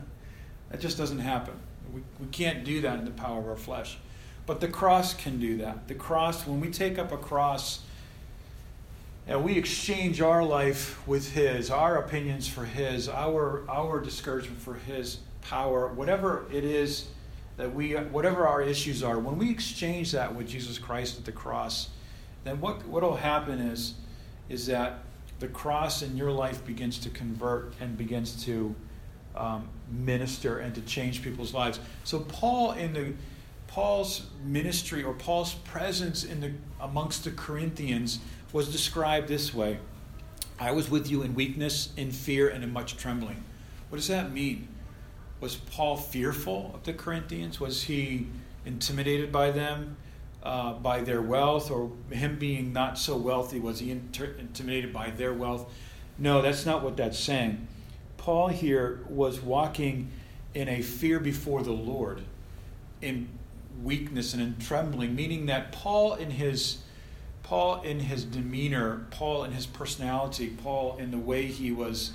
that 0.70 0.80
just 0.80 0.98
doesn't 0.98 1.20
happen. 1.20 1.56
We, 1.94 2.02
we 2.22 2.28
can't 2.28 2.64
do 2.64 2.80
that 2.80 2.98
in 3.00 3.04
the 3.04 3.12
power 3.12 3.40
of 3.40 3.50
our 3.50 3.58
flesh. 3.58 3.98
But 4.46 4.62
the 4.62 4.68
cross 4.68 5.14
can 5.14 5.40
do 5.40 5.58
that. 5.58 5.88
The 5.88 5.96
cross, 5.96 6.46
when 6.46 6.62
we 6.62 6.70
take 6.70 7.00
up 7.00 7.12
a 7.12 7.18
cross 7.18 7.82
and 9.28 9.44
we 9.44 9.58
exchange 9.58 10.22
our 10.22 10.44
life 10.44 11.06
with 11.08 11.32
His, 11.34 11.72
our 11.72 11.98
opinions 11.98 12.48
for 12.48 12.66
His, 12.66 13.10
our, 13.10 13.64
our 13.70 14.00
discouragement 14.00 14.62
for 14.62 14.76
His 14.76 15.20
power, 15.42 15.88
whatever 15.88 16.46
it 16.52 16.64
is 16.64 17.08
that 17.58 17.74
we, 17.74 17.94
whatever 17.94 18.46
our 18.46 18.62
issues 18.62 19.02
are, 19.02 19.18
when 19.18 19.38
we 19.38 19.50
exchange 19.50 20.12
that 20.12 20.36
with 20.36 20.48
Jesus 20.48 20.78
Christ 20.78 21.18
at 21.18 21.26
the 21.26 21.32
cross, 21.32 21.90
then 22.44 22.62
what 22.62 22.88
will 22.88 23.16
happen 23.16 23.60
is, 23.60 23.96
is 24.50 24.68
that 24.68 25.00
the 25.40 25.48
cross 25.48 26.02
in 26.02 26.16
your 26.16 26.32
life 26.32 26.64
begins 26.66 27.00
to 27.00 27.10
convert 27.10 27.74
and 27.80 27.98
begins 27.98 28.44
to 28.46 28.76
um, 29.36 29.68
minister 29.90 30.60
and 30.60 30.74
to 30.76 30.82
change 30.82 31.24
people's 31.24 31.54
lives. 31.54 31.80
So 32.04 32.20
Paul 32.20 32.74
in 32.74 32.94
the 32.94 33.14
Paul's 33.76 34.28
ministry 34.42 35.04
or 35.04 35.14
Paul's 35.14 35.54
presence 35.54 36.24
in 36.24 36.40
the 36.40 36.54
amongst 36.80 37.26
the 37.26 37.32
Corinthians 37.32 38.20
was 38.54 38.72
described 38.72 39.28
this 39.28 39.54
way. 39.54 39.80
I 40.58 40.72
was 40.72 40.90
with 40.90 41.12
you 41.12 41.24
in 41.24 41.36
weakness, 41.36 41.90
in 41.98 42.14
fear, 42.14 42.48
and 42.48 42.64
in 42.64 42.72
much 42.72 42.96
trembling. 42.96 43.44
What 43.90 43.98
does 43.98 44.08
that 44.08 44.32
mean? 44.32 44.70
Was 45.42 45.58
Paul 45.58 45.98
fearful 45.98 46.72
of 46.74 46.84
the 46.84 46.94
Corinthians? 46.94 47.60
Was 47.60 47.84
he 47.84 48.28
intimidated 48.66 49.34
by 49.34 49.52
them, 49.52 49.98
uh, 50.42 50.76
by 50.76 51.02
their 51.02 51.22
wealth, 51.22 51.70
or 51.70 51.92
him 52.12 52.40
being 52.40 52.72
not 52.72 52.98
so 52.98 53.18
wealthy? 53.18 53.60
Was 53.60 53.80
he 53.80 53.92
inter- 53.92 54.36
intimidated 54.40 54.94
by 54.94 55.10
their 55.10 55.34
wealth? 55.34 55.70
No, 56.18 56.42
that's 56.42 56.66
not 56.66 56.82
what 56.82 56.96
that's 56.96 57.20
saying. 57.20 57.68
Paul 58.16 58.48
here 58.48 59.02
was 59.10 59.42
walking 59.42 60.12
in 60.54 60.70
a 60.70 60.82
fear 60.82 61.20
before 61.20 61.62
the 61.62 61.74
Lord, 61.74 62.22
in 63.02 63.28
weakness 63.84 64.34
and 64.34 64.42
in 64.42 64.58
trembling, 64.58 65.16
meaning 65.16 65.46
that 65.48 65.72
Paul 65.72 66.16
in 66.16 66.32
his 66.32 66.80
Paul 67.44 67.82
in 67.82 68.00
his 68.00 68.24
demeanor, 68.24 69.06
Paul 69.12 69.44
in 69.44 69.52
his 69.52 69.68
personality, 69.68 70.50
Paul 70.50 70.98
in 70.98 71.12
the 71.12 71.18
way 71.18 71.46
he 71.46 71.72
was 71.72 72.12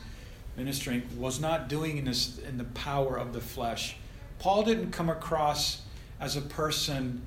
ministering 0.57 1.03
was 1.17 1.41
not 1.41 1.69
doing 1.69 2.05
this 2.05 2.39
in 2.39 2.59
the 2.59 2.65
power 2.65 3.17
of 3.17 3.33
the 3.33 3.41
flesh. 3.41 3.97
Paul 4.41 4.65
didn't 4.65 4.91
come 4.91 5.09
across 5.09 5.83
as 6.19 6.37
a 6.37 6.41
person 6.41 7.23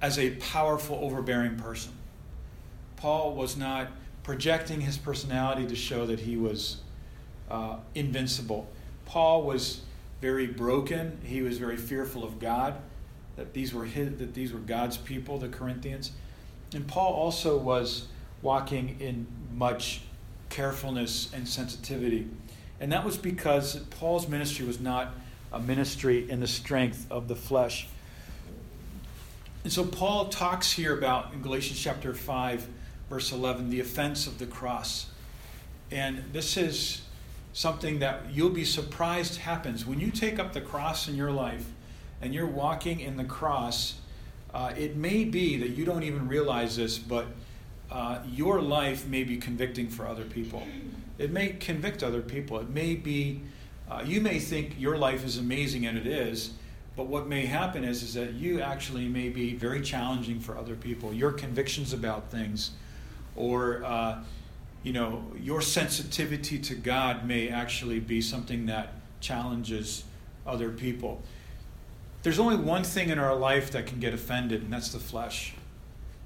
as 0.00 0.18
a 0.18 0.30
powerful 0.36 0.98
overbearing 1.02 1.56
person. 1.56 1.92
Paul 2.96 3.34
was 3.34 3.56
not 3.56 3.88
projecting 4.22 4.80
his 4.80 4.96
personality 4.96 5.66
to 5.66 5.76
show 5.76 6.06
that 6.06 6.20
he 6.20 6.36
was 6.36 6.78
uh, 7.50 7.76
invincible. 7.94 8.70
Paul 9.06 9.42
was 9.42 9.80
very 10.20 10.46
broken. 10.46 11.18
He 11.24 11.42
was 11.42 11.58
very 11.58 11.76
fearful 11.76 12.24
of 12.24 12.38
God. 12.38 12.76
That 13.36 13.52
these 13.52 13.74
were 13.74 13.84
his, 13.84 14.18
that 14.18 14.34
these 14.34 14.52
were 14.52 14.60
God's 14.60 14.96
people, 14.96 15.38
the 15.38 15.48
Corinthians. 15.48 16.12
And 16.74 16.86
Paul 16.86 17.12
also 17.12 17.56
was 17.58 18.08
walking 18.42 18.96
in 19.00 19.26
much 19.52 20.02
carefulness 20.50 21.32
and 21.32 21.48
sensitivity. 21.48 22.28
And 22.80 22.92
that 22.92 23.04
was 23.04 23.16
because 23.16 23.76
Paul's 23.90 24.28
ministry 24.28 24.66
was 24.66 24.80
not 24.80 25.14
a 25.52 25.60
ministry 25.60 26.28
in 26.28 26.40
the 26.40 26.46
strength 26.46 27.06
of 27.10 27.28
the 27.28 27.36
flesh. 27.36 27.88
And 29.62 29.72
so 29.72 29.84
Paul 29.84 30.28
talks 30.28 30.72
here 30.72 30.96
about 30.96 31.32
in 31.32 31.40
Galatians 31.40 31.80
chapter 31.80 32.12
5, 32.12 32.68
verse 33.08 33.32
11, 33.32 33.70
the 33.70 33.80
offense 33.80 34.26
of 34.26 34.38
the 34.38 34.46
cross. 34.46 35.06
And 35.90 36.24
this 36.32 36.56
is 36.56 37.02
something 37.52 38.00
that 38.00 38.22
you'll 38.32 38.50
be 38.50 38.64
surprised 38.64 39.36
happens. 39.36 39.86
When 39.86 40.00
you 40.00 40.10
take 40.10 40.38
up 40.38 40.52
the 40.52 40.60
cross 40.60 41.08
in 41.08 41.14
your 41.14 41.30
life 41.30 41.64
and 42.24 42.34
you're 42.34 42.46
walking 42.46 43.00
in 43.00 43.18
the 43.18 43.24
cross, 43.24 43.96
uh, 44.54 44.72
it 44.78 44.96
may 44.96 45.24
be 45.24 45.58
that 45.58 45.70
you 45.70 45.84
don't 45.84 46.04
even 46.04 46.26
realize 46.26 46.74
this, 46.76 46.96
but 46.96 47.26
uh, 47.90 48.18
your 48.26 48.62
life 48.62 49.06
may 49.06 49.24
be 49.24 49.36
convicting 49.36 49.88
for 49.88 50.06
other 50.06 50.24
people. 50.24 50.62
It 51.18 51.30
may 51.30 51.48
convict 51.50 52.02
other 52.02 52.22
people. 52.22 52.58
It 52.60 52.70
may 52.70 52.94
be, 52.94 53.42
uh, 53.90 54.02
you 54.06 54.22
may 54.22 54.38
think 54.38 54.80
your 54.80 54.96
life 54.96 55.22
is 55.22 55.36
amazing, 55.36 55.84
and 55.84 55.98
it 55.98 56.06
is, 56.06 56.54
but 56.96 57.08
what 57.08 57.28
may 57.28 57.44
happen 57.44 57.84
is, 57.84 58.02
is 58.02 58.14
that 58.14 58.32
you 58.32 58.62
actually 58.62 59.06
may 59.06 59.28
be 59.28 59.54
very 59.54 59.82
challenging 59.82 60.40
for 60.40 60.56
other 60.56 60.76
people. 60.76 61.12
Your 61.12 61.30
convictions 61.30 61.92
about 61.92 62.30
things, 62.30 62.70
or 63.36 63.84
uh, 63.84 64.22
you 64.82 64.94
know, 64.94 65.24
your 65.38 65.60
sensitivity 65.60 66.58
to 66.60 66.74
God 66.74 67.26
may 67.26 67.50
actually 67.50 68.00
be 68.00 68.22
something 68.22 68.64
that 68.66 68.94
challenges 69.20 70.04
other 70.46 70.70
people. 70.70 71.22
There's 72.24 72.38
only 72.38 72.56
one 72.56 72.84
thing 72.84 73.10
in 73.10 73.18
our 73.18 73.36
life 73.36 73.72
that 73.72 73.86
can 73.86 74.00
get 74.00 74.14
offended, 74.14 74.62
and 74.62 74.72
that's 74.72 74.90
the 74.92 74.98
flesh. 74.98 75.52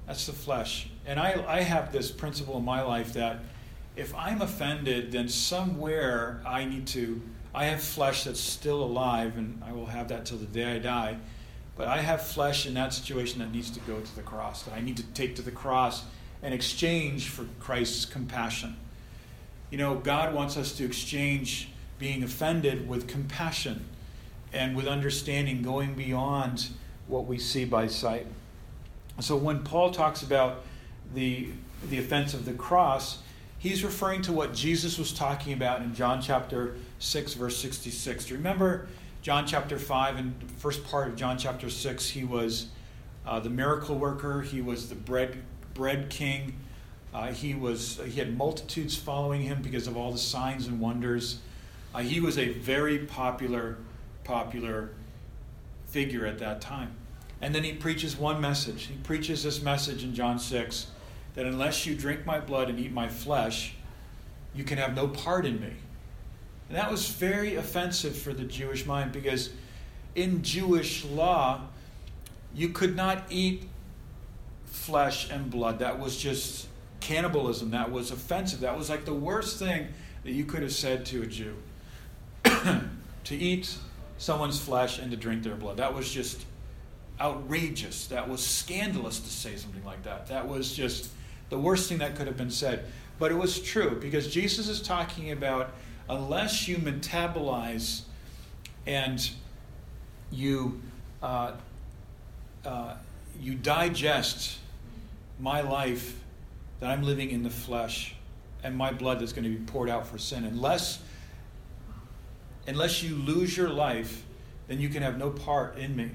That's 0.07 0.25
the 0.25 0.31
flesh. 0.31 0.89
And 1.05 1.19
I, 1.19 1.43
I 1.45 1.59
have 1.59 1.91
this 1.91 2.09
principle 2.09 2.57
in 2.57 2.63
my 2.63 2.81
life 2.81 3.11
that 3.13 3.41
if 3.97 4.15
I'm 4.15 4.41
offended, 4.41 5.11
then 5.11 5.27
somewhere 5.27 6.41
I 6.47 6.63
need 6.63 6.87
to, 6.87 7.21
I 7.53 7.65
have 7.65 7.83
flesh 7.83 8.23
that's 8.23 8.39
still 8.39 8.81
alive, 8.81 9.37
and 9.37 9.61
I 9.61 9.73
will 9.73 9.87
have 9.87 10.07
that 10.07 10.25
till 10.25 10.37
the 10.37 10.45
day 10.45 10.77
I 10.77 10.79
die. 10.79 11.17
But 11.75 11.89
I 11.89 11.97
have 11.97 12.25
flesh 12.25 12.65
in 12.65 12.75
that 12.75 12.93
situation 12.93 13.39
that 13.39 13.51
needs 13.51 13.69
to 13.71 13.81
go 13.81 13.99
to 13.99 14.15
the 14.15 14.21
cross, 14.21 14.63
that 14.63 14.73
I 14.73 14.79
need 14.79 14.95
to 14.97 15.03
take 15.03 15.35
to 15.35 15.41
the 15.41 15.51
cross 15.51 16.05
and 16.41 16.53
exchange 16.53 17.27
for 17.27 17.45
Christ's 17.59 18.05
compassion. 18.05 18.77
You 19.69 19.77
know, 19.77 19.95
God 19.95 20.33
wants 20.33 20.55
us 20.55 20.71
to 20.77 20.85
exchange 20.85 21.71
being 21.97 22.23
offended 22.23 22.87
with 22.87 23.05
compassion 23.05 23.83
and 24.53 24.75
with 24.75 24.87
understanding 24.87 25.61
going 25.61 25.93
beyond 25.93 26.69
what 27.07 27.25
we 27.25 27.37
see 27.37 27.65
by 27.65 27.87
sight. 27.87 28.25
So 29.19 29.35
when 29.35 29.63
Paul 29.63 29.91
talks 29.91 30.23
about 30.23 30.63
the, 31.13 31.49
the 31.89 31.99
offense 31.99 32.33
of 32.33 32.45
the 32.45 32.53
cross, 32.53 33.19
he's 33.57 33.83
referring 33.83 34.21
to 34.23 34.31
what 34.31 34.53
Jesus 34.53 34.97
was 34.97 35.11
talking 35.11 35.53
about 35.53 35.81
in 35.81 35.93
John 35.93 36.21
chapter 36.21 36.75
6, 36.99 37.33
verse 37.33 37.57
66. 37.57 38.25
Do 38.25 38.31
you 38.31 38.37
remember 38.37 38.87
John 39.21 39.45
chapter 39.45 39.77
5 39.77 40.17
and 40.17 40.39
the 40.39 40.53
first 40.53 40.83
part 40.85 41.07
of 41.09 41.15
John 41.15 41.37
chapter 41.37 41.69
6? 41.69 42.09
He 42.09 42.23
was 42.23 42.67
uh, 43.25 43.39
the 43.39 43.49
miracle 43.49 43.97
worker, 43.97 44.41
he 44.41 44.61
was 44.61 44.89
the 44.89 44.95
bread, 44.95 45.37
bread 45.73 46.09
king. 46.09 46.55
Uh, 47.13 47.31
he 47.31 47.55
was 47.55 47.99
he 48.05 48.19
had 48.19 48.37
multitudes 48.37 48.95
following 48.95 49.41
him 49.41 49.61
because 49.63 49.87
of 49.87 49.97
all 49.97 50.11
the 50.11 50.17
signs 50.17 50.67
and 50.67 50.79
wonders. 50.79 51.39
Uh, 51.93 51.99
he 51.99 52.19
was 52.19 52.37
a 52.37 52.49
very 52.49 52.99
popular 52.99 53.77
popular 54.29 54.91
figure 55.87 56.23
at 56.23 56.37
that 56.37 56.61
time. 56.61 56.95
And 57.41 57.55
then 57.55 57.63
he 57.63 57.73
preaches 57.73 58.15
one 58.15 58.39
message. 58.39 58.83
He 58.85 58.93
preaches 58.97 59.41
this 59.41 59.59
message 59.63 60.03
in 60.03 60.13
John 60.13 60.37
6 60.37 60.87
that 61.33 61.47
unless 61.47 61.87
you 61.87 61.95
drink 61.95 62.27
my 62.27 62.39
blood 62.39 62.69
and 62.69 62.79
eat 62.79 62.91
my 62.91 63.07
flesh, 63.07 63.73
you 64.53 64.63
can 64.63 64.77
have 64.77 64.95
no 64.95 65.07
part 65.07 65.47
in 65.47 65.59
me. 65.59 65.73
And 66.67 66.77
that 66.77 66.91
was 66.91 67.09
very 67.09 67.55
offensive 67.55 68.15
for 68.15 68.31
the 68.31 68.43
Jewish 68.43 68.85
mind 68.85 69.11
because 69.11 69.49
in 70.13 70.43
Jewish 70.43 71.03
law, 71.05 71.61
you 72.53 72.69
could 72.69 72.95
not 72.95 73.23
eat 73.31 73.67
flesh 74.67 75.31
and 75.31 75.49
blood. 75.49 75.79
That 75.79 75.99
was 75.99 76.17
just 76.17 76.67
cannibalism. 76.99 77.71
That 77.71 77.91
was 77.91 78.11
offensive. 78.11 78.59
That 78.59 78.77
was 78.77 78.91
like 78.91 79.05
the 79.05 79.13
worst 79.13 79.57
thing 79.57 79.87
that 80.23 80.31
you 80.31 80.45
could 80.45 80.61
have 80.61 80.73
said 80.73 81.07
to 81.07 81.23
a 81.23 81.25
Jew. 81.25 81.55
to 82.43 83.35
eat 83.35 83.75
someone's 84.19 84.59
flesh 84.59 84.99
and 84.99 85.09
to 85.09 85.17
drink 85.17 85.41
their 85.41 85.55
blood. 85.55 85.77
That 85.77 85.95
was 85.95 86.11
just 86.11 86.45
outrageous. 87.19 88.07
That 88.07 88.29
was 88.29 88.45
scandalous 88.45 89.19
to 89.19 89.29
say 89.29 89.55
something 89.55 89.83
like 89.83 90.03
that. 90.03 90.27
That 90.27 90.47
was 90.47 90.71
just 90.73 91.09
the 91.49 91.57
worst 91.57 91.89
thing 91.89 91.97
that 91.99 92.15
could 92.15 92.27
have 92.27 92.37
been 92.37 92.51
said. 92.51 92.85
But 93.17 93.31
it 93.31 93.35
was 93.35 93.59
true 93.59 93.97
because 93.99 94.31
Jesus 94.31 94.67
is 94.69 94.81
talking 94.81 95.31
about 95.31 95.71
unless 96.07 96.67
you 96.67 96.77
metabolize 96.77 98.01
and 98.85 99.29
you 100.31 100.81
uh, 101.23 101.53
uh, 102.65 102.95
you 103.41 103.55
digest 103.55 104.59
my 105.39 105.61
life 105.61 106.19
that 106.79 106.89
I'm 106.89 107.03
living 107.03 107.31
in 107.31 107.43
the 107.43 107.49
flesh 107.49 108.15
and 108.63 108.75
my 108.75 108.91
blood 108.91 109.19
that's 109.19 109.33
going 109.33 109.43
to 109.45 109.49
be 109.49 109.63
poured 109.65 109.89
out 109.89 110.07
for 110.07 110.17
sin 110.17 110.43
unless 110.43 111.01
unless 112.67 113.03
you 113.03 113.15
lose 113.15 113.55
your 113.55 113.69
life, 113.69 114.23
then 114.67 114.79
you 114.79 114.89
can 114.89 115.01
have 115.01 115.17
no 115.17 115.29
part 115.29 115.77
in 115.77 115.95
me. 115.95 116.11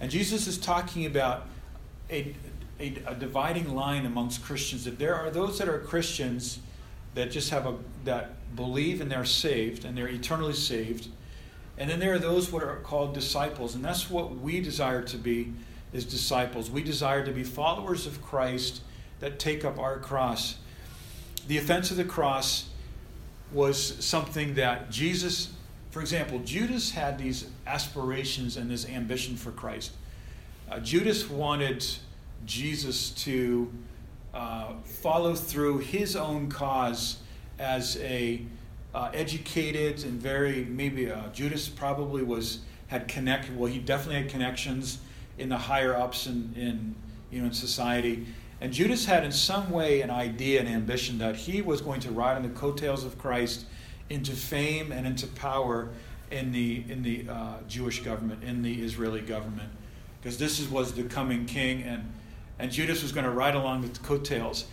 And 0.00 0.10
Jesus 0.10 0.46
is 0.46 0.56
talking 0.56 1.06
about 1.06 1.46
a, 2.10 2.34
a, 2.80 2.94
a, 3.06 3.14
dividing 3.14 3.74
line 3.74 4.06
amongst 4.06 4.42
Christians 4.42 4.84
that 4.84 4.98
there 4.98 5.14
are 5.14 5.30
those 5.30 5.58
that 5.58 5.68
are 5.68 5.78
Christians 5.78 6.60
that 7.14 7.30
just 7.30 7.50
have 7.50 7.66
a 7.66 7.76
that 8.04 8.56
believe 8.56 9.00
and 9.00 9.10
they're 9.10 9.24
saved 9.24 9.84
and 9.84 9.96
they're 9.96 10.08
eternally 10.08 10.54
saved. 10.54 11.08
And 11.76 11.88
then 11.90 11.98
there 11.98 12.14
are 12.14 12.18
those 12.18 12.50
what 12.50 12.62
are 12.62 12.76
called 12.76 13.14
disciples, 13.14 13.74
and 13.74 13.84
that's 13.84 14.10
what 14.10 14.36
we 14.36 14.60
desire 14.60 15.02
to 15.02 15.16
be 15.16 15.52
is 15.92 16.04
disciples. 16.04 16.70
We 16.70 16.82
desire 16.82 17.24
to 17.24 17.32
be 17.32 17.42
followers 17.42 18.06
of 18.06 18.22
Christ 18.22 18.82
that 19.20 19.38
take 19.38 19.64
up 19.64 19.78
our 19.78 19.98
cross. 19.98 20.56
The 21.46 21.58
offense 21.58 21.90
of 21.90 21.96
the 21.96 22.04
cross 22.04 22.68
was 23.52 24.04
something 24.04 24.54
that 24.54 24.90
Jesus 24.90 25.52
for 25.90 26.00
example, 26.00 26.38
Judas 26.40 26.92
had 26.92 27.18
these 27.18 27.48
aspirations 27.66 28.56
and 28.56 28.70
this 28.70 28.88
ambition 28.88 29.36
for 29.36 29.50
Christ. 29.50 29.92
Uh, 30.70 30.78
Judas 30.78 31.28
wanted 31.28 31.84
Jesus 32.46 33.10
to 33.10 33.70
uh, 34.32 34.74
follow 34.84 35.34
through 35.34 35.78
his 35.78 36.14
own 36.14 36.48
cause 36.48 37.18
as 37.58 37.96
a 37.98 38.42
uh, 38.94 39.10
educated 39.12 40.04
and 40.04 40.20
very 40.20 40.64
maybe 40.64 41.10
uh, 41.10 41.28
Judas 41.32 41.68
probably 41.68 42.22
was 42.22 42.60
had 42.88 43.06
connect 43.06 43.50
well 43.52 43.70
he 43.70 43.78
definitely 43.78 44.22
had 44.22 44.28
connections 44.28 44.98
in 45.38 45.48
the 45.48 45.56
higher 45.56 45.94
ups 45.94 46.26
in, 46.26 46.52
in 46.56 46.94
you 47.30 47.40
know 47.40 47.46
in 47.46 47.52
society 47.52 48.26
and 48.60 48.72
Judas 48.72 49.04
had 49.04 49.24
in 49.24 49.30
some 49.32 49.70
way 49.70 50.00
an 50.00 50.10
idea 50.10 50.60
and 50.60 50.68
ambition 50.68 51.18
that 51.18 51.36
he 51.36 51.62
was 51.62 51.80
going 51.80 52.00
to 52.00 52.10
ride 52.10 52.36
on 52.36 52.42
the 52.42 52.48
coattails 52.48 53.04
of 53.04 53.18
Christ 53.18 53.64
into 54.10 54.32
fame 54.32 54.92
and 54.92 55.06
into 55.06 55.26
power 55.26 55.88
in 56.30 56.52
the 56.52 56.84
in 56.88 57.02
the 57.02 57.26
uh, 57.28 57.54
Jewish 57.66 58.02
government, 58.02 58.44
in 58.44 58.62
the 58.62 58.82
Israeli 58.82 59.20
government, 59.20 59.70
because 60.20 60.36
this 60.36 60.60
is, 60.60 60.68
was 60.68 60.92
the 60.92 61.04
coming 61.04 61.46
king, 61.46 61.82
and 61.82 62.12
and 62.58 62.70
Judas 62.70 63.02
was 63.02 63.12
going 63.12 63.24
to 63.24 63.30
ride 63.30 63.54
along 63.54 63.82
the 63.82 63.98
coattails 64.00 64.66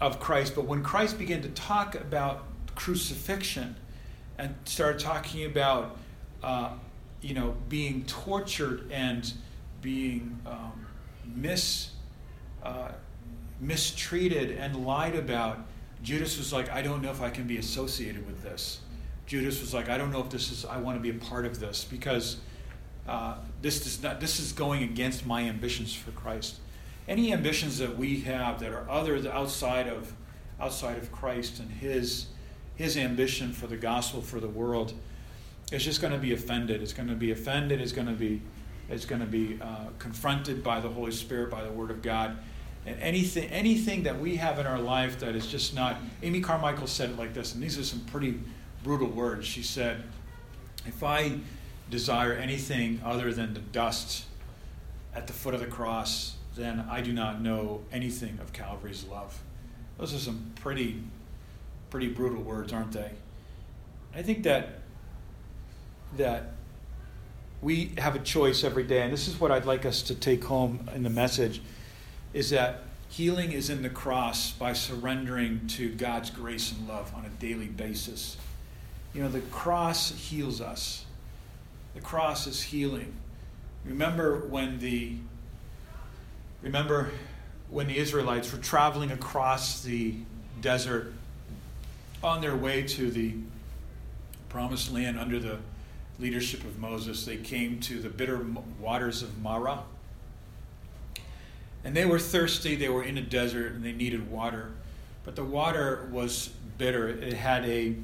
of 0.00 0.18
Christ. 0.18 0.54
But 0.54 0.64
when 0.64 0.82
Christ 0.82 1.18
began 1.18 1.42
to 1.42 1.48
talk 1.50 1.94
about 1.94 2.44
crucifixion 2.74 3.76
and 4.38 4.54
started 4.64 4.98
talking 4.98 5.44
about 5.44 5.96
uh, 6.42 6.72
you 7.22 7.34
know 7.34 7.54
being 7.68 8.04
tortured 8.06 8.90
and 8.90 9.32
being 9.82 10.38
um, 10.46 10.86
mis 11.24 11.90
uh, 12.62 12.88
mistreated 13.60 14.50
and 14.58 14.84
lied 14.84 15.14
about, 15.14 15.60
Judas 16.06 16.38
was 16.38 16.52
like, 16.52 16.70
I 16.70 16.82
don't 16.82 17.02
know 17.02 17.10
if 17.10 17.20
I 17.20 17.30
can 17.30 17.48
be 17.48 17.58
associated 17.58 18.24
with 18.28 18.40
this. 18.40 18.78
Judas 19.26 19.60
was 19.60 19.74
like, 19.74 19.88
I 19.88 19.98
don't 19.98 20.12
know 20.12 20.20
if 20.20 20.30
this 20.30 20.52
is, 20.52 20.64
I 20.64 20.76
want 20.78 20.96
to 20.96 21.00
be 21.02 21.10
a 21.10 21.20
part 21.20 21.44
of 21.44 21.58
this 21.58 21.84
because 21.84 22.36
uh, 23.08 23.38
this, 23.60 23.82
does 23.82 24.00
not, 24.00 24.20
this 24.20 24.38
is 24.38 24.52
going 24.52 24.84
against 24.84 25.26
my 25.26 25.42
ambitions 25.42 25.92
for 25.92 26.12
Christ. 26.12 26.60
Any 27.08 27.32
ambitions 27.32 27.78
that 27.78 27.98
we 27.98 28.20
have 28.20 28.60
that 28.60 28.70
are 28.72 28.88
other 28.88 29.16
outside 29.28 29.88
of, 29.88 30.12
outside 30.60 30.96
of 30.96 31.10
Christ 31.10 31.58
and 31.58 31.72
his, 31.72 32.26
his 32.76 32.96
ambition 32.96 33.52
for 33.52 33.66
the 33.66 33.76
gospel 33.76 34.22
for 34.22 34.38
the 34.38 34.46
world 34.46 34.92
is 35.72 35.84
just 35.84 36.00
going 36.00 36.12
to 36.12 36.20
be 36.20 36.32
offended. 36.32 36.84
It's 36.84 36.92
going 36.92 37.08
to 37.08 37.16
be 37.16 37.32
offended. 37.32 37.80
It's 37.80 37.90
going 37.90 38.06
to 38.06 38.12
be, 38.12 38.42
it's 38.88 39.06
going 39.06 39.22
to 39.22 39.26
be 39.26 39.58
uh, 39.60 39.86
confronted 39.98 40.62
by 40.62 40.78
the 40.78 40.88
Holy 40.88 41.10
Spirit, 41.10 41.50
by 41.50 41.64
the 41.64 41.72
Word 41.72 41.90
of 41.90 42.00
God. 42.00 42.38
And 42.86 43.00
anything, 43.00 43.50
anything 43.50 44.04
that 44.04 44.20
we 44.20 44.36
have 44.36 44.58
in 44.58 44.66
our 44.66 44.78
life 44.78 45.18
that 45.20 45.34
is 45.34 45.46
just 45.48 45.74
not. 45.74 45.96
Amy 46.22 46.40
Carmichael 46.40 46.86
said 46.86 47.10
it 47.10 47.18
like 47.18 47.34
this, 47.34 47.54
and 47.54 47.62
these 47.62 47.78
are 47.78 47.84
some 47.84 48.00
pretty 48.00 48.38
brutal 48.84 49.08
words. 49.08 49.46
She 49.46 49.62
said, 49.62 50.02
If 50.86 51.02
I 51.02 51.38
desire 51.90 52.32
anything 52.32 53.00
other 53.04 53.32
than 53.32 53.54
the 53.54 53.60
dust 53.60 54.24
at 55.14 55.26
the 55.26 55.32
foot 55.32 55.54
of 55.54 55.60
the 55.60 55.66
cross, 55.66 56.36
then 56.56 56.86
I 56.90 57.00
do 57.00 57.12
not 57.12 57.40
know 57.40 57.82
anything 57.92 58.38
of 58.40 58.52
Calvary's 58.52 59.04
love. 59.04 59.36
Those 59.98 60.14
are 60.14 60.18
some 60.18 60.52
pretty, 60.60 61.02
pretty 61.90 62.08
brutal 62.08 62.42
words, 62.42 62.72
aren't 62.72 62.92
they? 62.92 63.10
I 64.14 64.22
think 64.22 64.44
that 64.44 64.80
that 66.16 66.52
we 67.60 67.92
have 67.98 68.14
a 68.14 68.20
choice 68.20 68.64
every 68.64 68.84
day, 68.84 69.02
and 69.02 69.12
this 69.12 69.28
is 69.28 69.40
what 69.40 69.50
I'd 69.50 69.64
like 69.64 69.84
us 69.84 70.02
to 70.02 70.14
take 70.14 70.44
home 70.44 70.88
in 70.94 71.02
the 71.02 71.10
message, 71.10 71.60
is 72.36 72.50
that 72.50 72.82
healing 73.08 73.50
is 73.50 73.70
in 73.70 73.80
the 73.80 73.88
cross 73.88 74.52
by 74.52 74.74
surrendering 74.74 75.66
to 75.66 75.88
God's 75.88 76.28
grace 76.28 76.70
and 76.70 76.86
love 76.86 77.10
on 77.14 77.24
a 77.24 77.30
daily 77.40 77.66
basis. 77.66 78.36
You 79.14 79.22
know, 79.22 79.30
the 79.30 79.40
cross 79.40 80.10
heals 80.10 80.60
us. 80.60 81.06
The 81.94 82.02
cross 82.02 82.46
is 82.46 82.60
healing. 82.60 83.14
Remember 83.86 84.40
when 84.50 84.80
the 84.80 85.16
remember 86.60 87.10
when 87.70 87.86
the 87.86 87.96
Israelites 87.96 88.52
were 88.52 88.58
traveling 88.58 89.12
across 89.12 89.82
the 89.82 90.16
desert 90.60 91.14
on 92.22 92.42
their 92.42 92.54
way 92.54 92.82
to 92.82 93.10
the 93.10 93.32
promised 94.50 94.92
land 94.92 95.18
under 95.18 95.38
the 95.38 95.56
leadership 96.18 96.64
of 96.64 96.78
Moses, 96.78 97.24
they 97.24 97.38
came 97.38 97.80
to 97.80 97.98
the 97.98 98.10
bitter 98.10 98.44
waters 98.78 99.22
of 99.22 99.40
Marah. 99.40 99.84
And 101.86 101.94
they 101.94 102.04
were 102.04 102.18
thirsty, 102.18 102.74
they 102.74 102.88
were 102.88 103.04
in 103.04 103.16
a 103.16 103.22
desert, 103.22 103.74
and 103.74 103.84
they 103.84 103.92
needed 103.92 104.28
water. 104.28 104.72
But 105.24 105.36
the 105.36 105.44
water 105.44 106.08
was 106.10 106.50
bitter. 106.78 107.08
It 107.08 107.34
had 107.34 107.64
a 107.64 107.94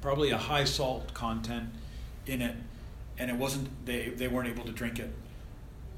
probably 0.00 0.30
a 0.30 0.38
high 0.38 0.62
salt 0.62 1.12
content 1.12 1.70
in 2.24 2.40
it, 2.40 2.54
and 3.18 3.32
it 3.32 3.36
wasn't 3.36 3.68
they, 3.84 4.10
they 4.10 4.28
weren't 4.28 4.48
able 4.48 4.64
to 4.64 4.70
drink 4.70 5.00
it. 5.00 5.10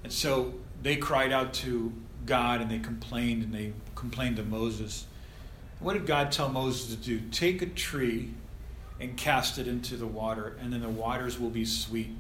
And 0.05 0.11
so 0.11 0.55
they 0.83 0.97
cried 0.97 1.33
out 1.33 1.53
to 1.55 1.93
God 2.25 2.63
and 2.63 2.71
they 2.71 2.79
complained 2.79 3.43
and 3.43 3.53
they 3.53 3.75
complained 3.95 4.37
to 4.37 4.43
Moses. 4.43 5.05
What 5.81 5.93
did 5.93 6.07
God 6.07 6.33
tell 6.33 6.49
Moses 6.49 6.95
to 6.95 6.97
do? 6.97 7.21
Take 7.31 7.61
a 7.61 7.67
tree 7.67 8.31
and 8.99 9.19
cast 9.19 9.59
it 9.59 9.69
into 9.69 9.99
the 9.99 10.07
water, 10.07 10.57
and 10.63 10.73
then 10.73 10.81
the 10.81 10.89
waters 10.89 11.39
will 11.39 11.51
be 11.51 11.67
sweet. 11.67 12.17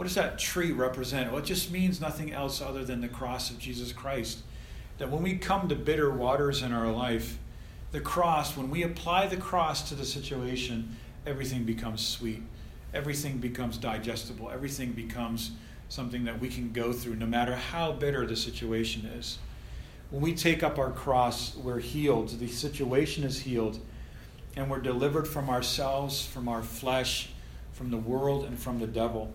What 0.00 0.06
does 0.06 0.14
that 0.14 0.38
tree 0.38 0.72
represent? 0.72 1.30
Well, 1.30 1.42
it 1.42 1.44
just 1.44 1.70
means 1.70 2.00
nothing 2.00 2.32
else 2.32 2.62
other 2.62 2.86
than 2.86 3.02
the 3.02 3.08
cross 3.08 3.50
of 3.50 3.58
Jesus 3.58 3.92
Christ. 3.92 4.38
That 4.96 5.10
when 5.10 5.22
we 5.22 5.36
come 5.36 5.68
to 5.68 5.74
bitter 5.74 6.10
waters 6.10 6.62
in 6.62 6.72
our 6.72 6.90
life, 6.90 7.36
the 7.92 8.00
cross, 8.00 8.56
when 8.56 8.70
we 8.70 8.82
apply 8.82 9.26
the 9.26 9.36
cross 9.36 9.86
to 9.90 9.94
the 9.94 10.06
situation, 10.06 10.96
everything 11.26 11.64
becomes 11.64 12.00
sweet. 12.00 12.42
Everything 12.94 13.36
becomes 13.36 13.76
digestible. 13.76 14.50
Everything 14.50 14.92
becomes 14.92 15.50
something 15.90 16.24
that 16.24 16.40
we 16.40 16.48
can 16.48 16.72
go 16.72 16.94
through 16.94 17.16
no 17.16 17.26
matter 17.26 17.54
how 17.54 17.92
bitter 17.92 18.24
the 18.24 18.36
situation 18.36 19.04
is. 19.04 19.38
When 20.08 20.22
we 20.22 20.34
take 20.34 20.62
up 20.62 20.78
our 20.78 20.92
cross, 20.92 21.54
we're 21.56 21.78
healed. 21.78 22.30
The 22.30 22.48
situation 22.48 23.22
is 23.22 23.40
healed. 23.40 23.78
And 24.56 24.70
we're 24.70 24.80
delivered 24.80 25.28
from 25.28 25.50
ourselves, 25.50 26.24
from 26.24 26.48
our 26.48 26.62
flesh, 26.62 27.28
from 27.74 27.90
the 27.90 27.98
world, 27.98 28.46
and 28.46 28.58
from 28.58 28.80
the 28.80 28.86
devil. 28.86 29.34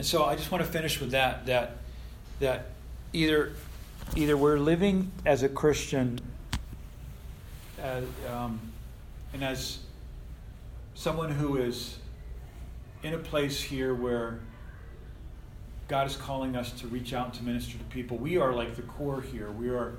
And 0.00 0.06
so 0.06 0.24
I 0.24 0.34
just 0.34 0.50
want 0.50 0.64
to 0.64 0.70
finish 0.70 0.98
with 0.98 1.10
that 1.10 1.44
that 1.44 1.76
that 2.38 2.68
either 3.12 3.52
either 4.16 4.34
we're 4.34 4.56
living 4.56 5.12
as 5.26 5.42
a 5.42 5.48
Christian 5.50 6.18
as, 7.78 8.04
um, 8.32 8.58
and 9.34 9.44
as 9.44 9.80
someone 10.94 11.30
who 11.30 11.58
is 11.58 11.98
in 13.02 13.12
a 13.12 13.18
place 13.18 13.60
here 13.60 13.92
where 13.92 14.40
God 15.86 16.06
is 16.06 16.16
calling 16.16 16.56
us 16.56 16.72
to 16.80 16.86
reach 16.86 17.12
out 17.12 17.34
to 17.34 17.42
minister 17.42 17.76
to 17.76 17.84
people, 17.84 18.16
we 18.16 18.38
are 18.38 18.54
like 18.54 18.76
the 18.76 18.82
core 18.84 19.20
here. 19.20 19.50
We 19.50 19.68
are 19.68 19.96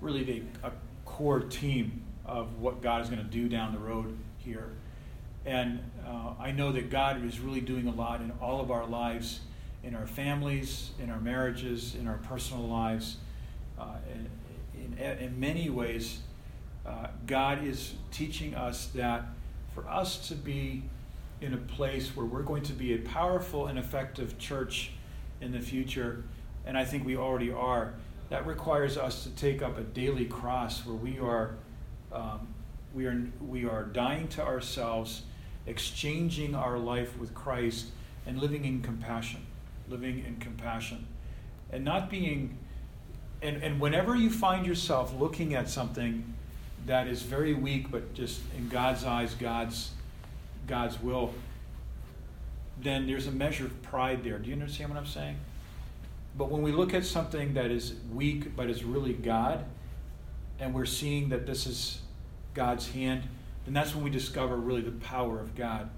really 0.00 0.22
the, 0.22 0.42
a 0.62 0.70
core 1.04 1.40
team 1.40 2.04
of 2.24 2.60
what 2.60 2.82
God 2.82 3.02
is 3.02 3.08
going 3.08 3.18
to 3.20 3.28
do 3.28 3.48
down 3.48 3.72
the 3.72 3.80
road 3.80 4.16
here. 4.38 4.70
And 5.46 5.80
uh, 6.06 6.32
I 6.38 6.52
know 6.52 6.72
that 6.72 6.90
God 6.90 7.24
is 7.24 7.40
really 7.40 7.60
doing 7.60 7.86
a 7.86 7.92
lot 7.92 8.20
in 8.20 8.30
all 8.40 8.60
of 8.60 8.70
our 8.70 8.86
lives, 8.86 9.40
in 9.82 9.94
our 9.94 10.06
families, 10.06 10.90
in 11.02 11.10
our 11.10 11.20
marriages, 11.20 11.94
in 11.94 12.06
our 12.06 12.18
personal 12.18 12.66
lives. 12.66 13.16
Uh, 13.78 13.94
in, 14.12 14.98
in, 14.98 15.18
in 15.18 15.40
many 15.40 15.70
ways, 15.70 16.20
uh, 16.86 17.08
God 17.26 17.64
is 17.64 17.94
teaching 18.10 18.54
us 18.54 18.86
that 18.88 19.24
for 19.74 19.88
us 19.88 20.28
to 20.28 20.34
be 20.34 20.82
in 21.40 21.54
a 21.54 21.58
place 21.58 22.14
where 22.14 22.26
we're 22.26 22.42
going 22.42 22.62
to 22.64 22.72
be 22.72 22.94
a 22.94 22.98
powerful 22.98 23.66
and 23.66 23.78
effective 23.78 24.38
church 24.38 24.92
in 25.40 25.52
the 25.52 25.60
future, 25.60 26.24
and 26.66 26.76
I 26.76 26.84
think 26.84 27.06
we 27.06 27.16
already 27.16 27.50
are, 27.50 27.94
that 28.28 28.46
requires 28.46 28.98
us 28.98 29.24
to 29.24 29.30
take 29.30 29.62
up 29.62 29.78
a 29.78 29.82
daily 29.82 30.26
cross 30.26 30.84
where 30.84 30.94
we 30.94 31.18
are, 31.18 31.54
um, 32.12 32.46
we 32.94 33.06
are, 33.06 33.22
we 33.40 33.64
are 33.64 33.84
dying 33.84 34.28
to 34.28 34.42
ourselves, 34.42 35.22
exchanging 35.66 36.54
our 36.54 36.78
life 36.78 37.16
with 37.18 37.34
Christ, 37.34 37.86
and 38.26 38.38
living 38.38 38.64
in 38.64 38.82
compassion, 38.82 39.46
living 39.88 40.24
in 40.26 40.36
compassion, 40.36 41.06
and 41.70 41.84
not 41.84 42.10
being. 42.10 42.56
And, 43.42 43.62
and 43.62 43.80
whenever 43.80 44.14
you 44.14 44.30
find 44.30 44.66
yourself 44.66 45.14
looking 45.18 45.54
at 45.54 45.68
something 45.68 46.34
that 46.86 47.06
is 47.06 47.22
very 47.22 47.54
weak, 47.54 47.90
but 47.90 48.12
just 48.14 48.40
in 48.56 48.68
God's 48.68 49.04
eyes, 49.04 49.34
God's 49.34 49.92
God's 50.66 51.00
will, 51.02 51.32
then 52.80 53.06
there's 53.06 53.26
a 53.26 53.32
measure 53.32 53.66
of 53.66 53.82
pride 53.82 54.22
there. 54.22 54.38
Do 54.38 54.48
you 54.48 54.54
understand 54.54 54.90
what 54.90 54.98
I'm 54.98 55.06
saying? 55.06 55.36
But 56.36 56.50
when 56.50 56.62
we 56.62 56.72
look 56.72 56.94
at 56.94 57.04
something 57.04 57.54
that 57.54 57.70
is 57.70 57.94
weak 58.12 58.54
but 58.54 58.70
is 58.70 58.84
really 58.84 59.12
God, 59.12 59.64
and 60.58 60.74
we're 60.74 60.86
seeing 60.86 61.30
that 61.30 61.46
this 61.46 61.66
is 61.66 62.00
God's 62.54 62.90
hand, 62.90 63.22
then 63.64 63.74
that's 63.74 63.94
when 63.94 64.04
we 64.04 64.10
discover 64.10 64.56
really 64.56 64.82
the 64.82 64.90
power 64.90 65.38
of 65.38 65.54
God. 65.54 65.90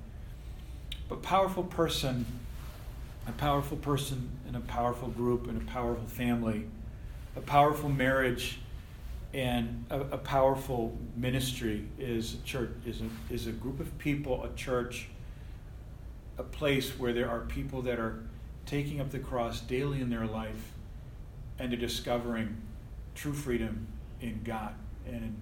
But 1.09 1.23
powerful 1.23 1.65
person, 1.65 2.27
a 3.27 3.33
powerful 3.33 3.77
person 3.77 4.31
in 4.49 4.55
a 4.55 4.61
powerful 4.61 5.09
group, 5.09 5.49
in 5.49 5.57
a 5.57 5.61
powerful 5.61 6.07
family, 6.07 6.67
a 7.37 7.41
powerful 7.41 7.89
marriage 7.89 8.59
and 9.35 9.85
a, 9.91 10.01
a, 10.01 10.19
powerful 10.19 10.99
ministry 11.17 11.87
is 11.99 12.35
a 12.35 12.39
church 12.39 12.71
is 12.85 13.01
a, 13.01 13.33
is 13.33 13.47
a 13.47 13.53
group 13.53 13.81
of 13.81 13.97
people, 13.97 14.45
a 14.45 14.55
church, 14.55 15.09
a 16.37 16.43
place 16.43 16.99
where 16.99 17.15
there 17.15 17.31
are 17.31 17.41
people 17.41 17.81
that 17.83 17.99
are 17.99 18.23
taking 18.67 19.01
up 19.01 19.11
the 19.11 19.19
cross 19.19 19.61
daily 19.61 20.03
in 20.03 20.11
their 20.11 20.27
life, 20.27 20.73
and 21.59 21.73
they're 21.73 21.79
discovering 21.79 22.61
true 23.15 23.33
freedom 23.33 23.87
in 24.21 24.41
God 24.45 24.75
and 25.07 25.35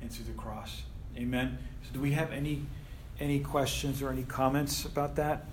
and 0.00 0.10
through 0.10 0.24
the 0.24 0.32
cross. 0.32 0.82
Amen. 1.16 1.58
So, 1.84 1.94
do 1.94 2.00
we 2.00 2.12
have 2.12 2.32
any 2.32 2.62
any 3.18 3.40
questions 3.40 4.00
or 4.00 4.10
any 4.10 4.22
comments 4.22 4.84
about 4.84 5.16
that? 5.16 5.46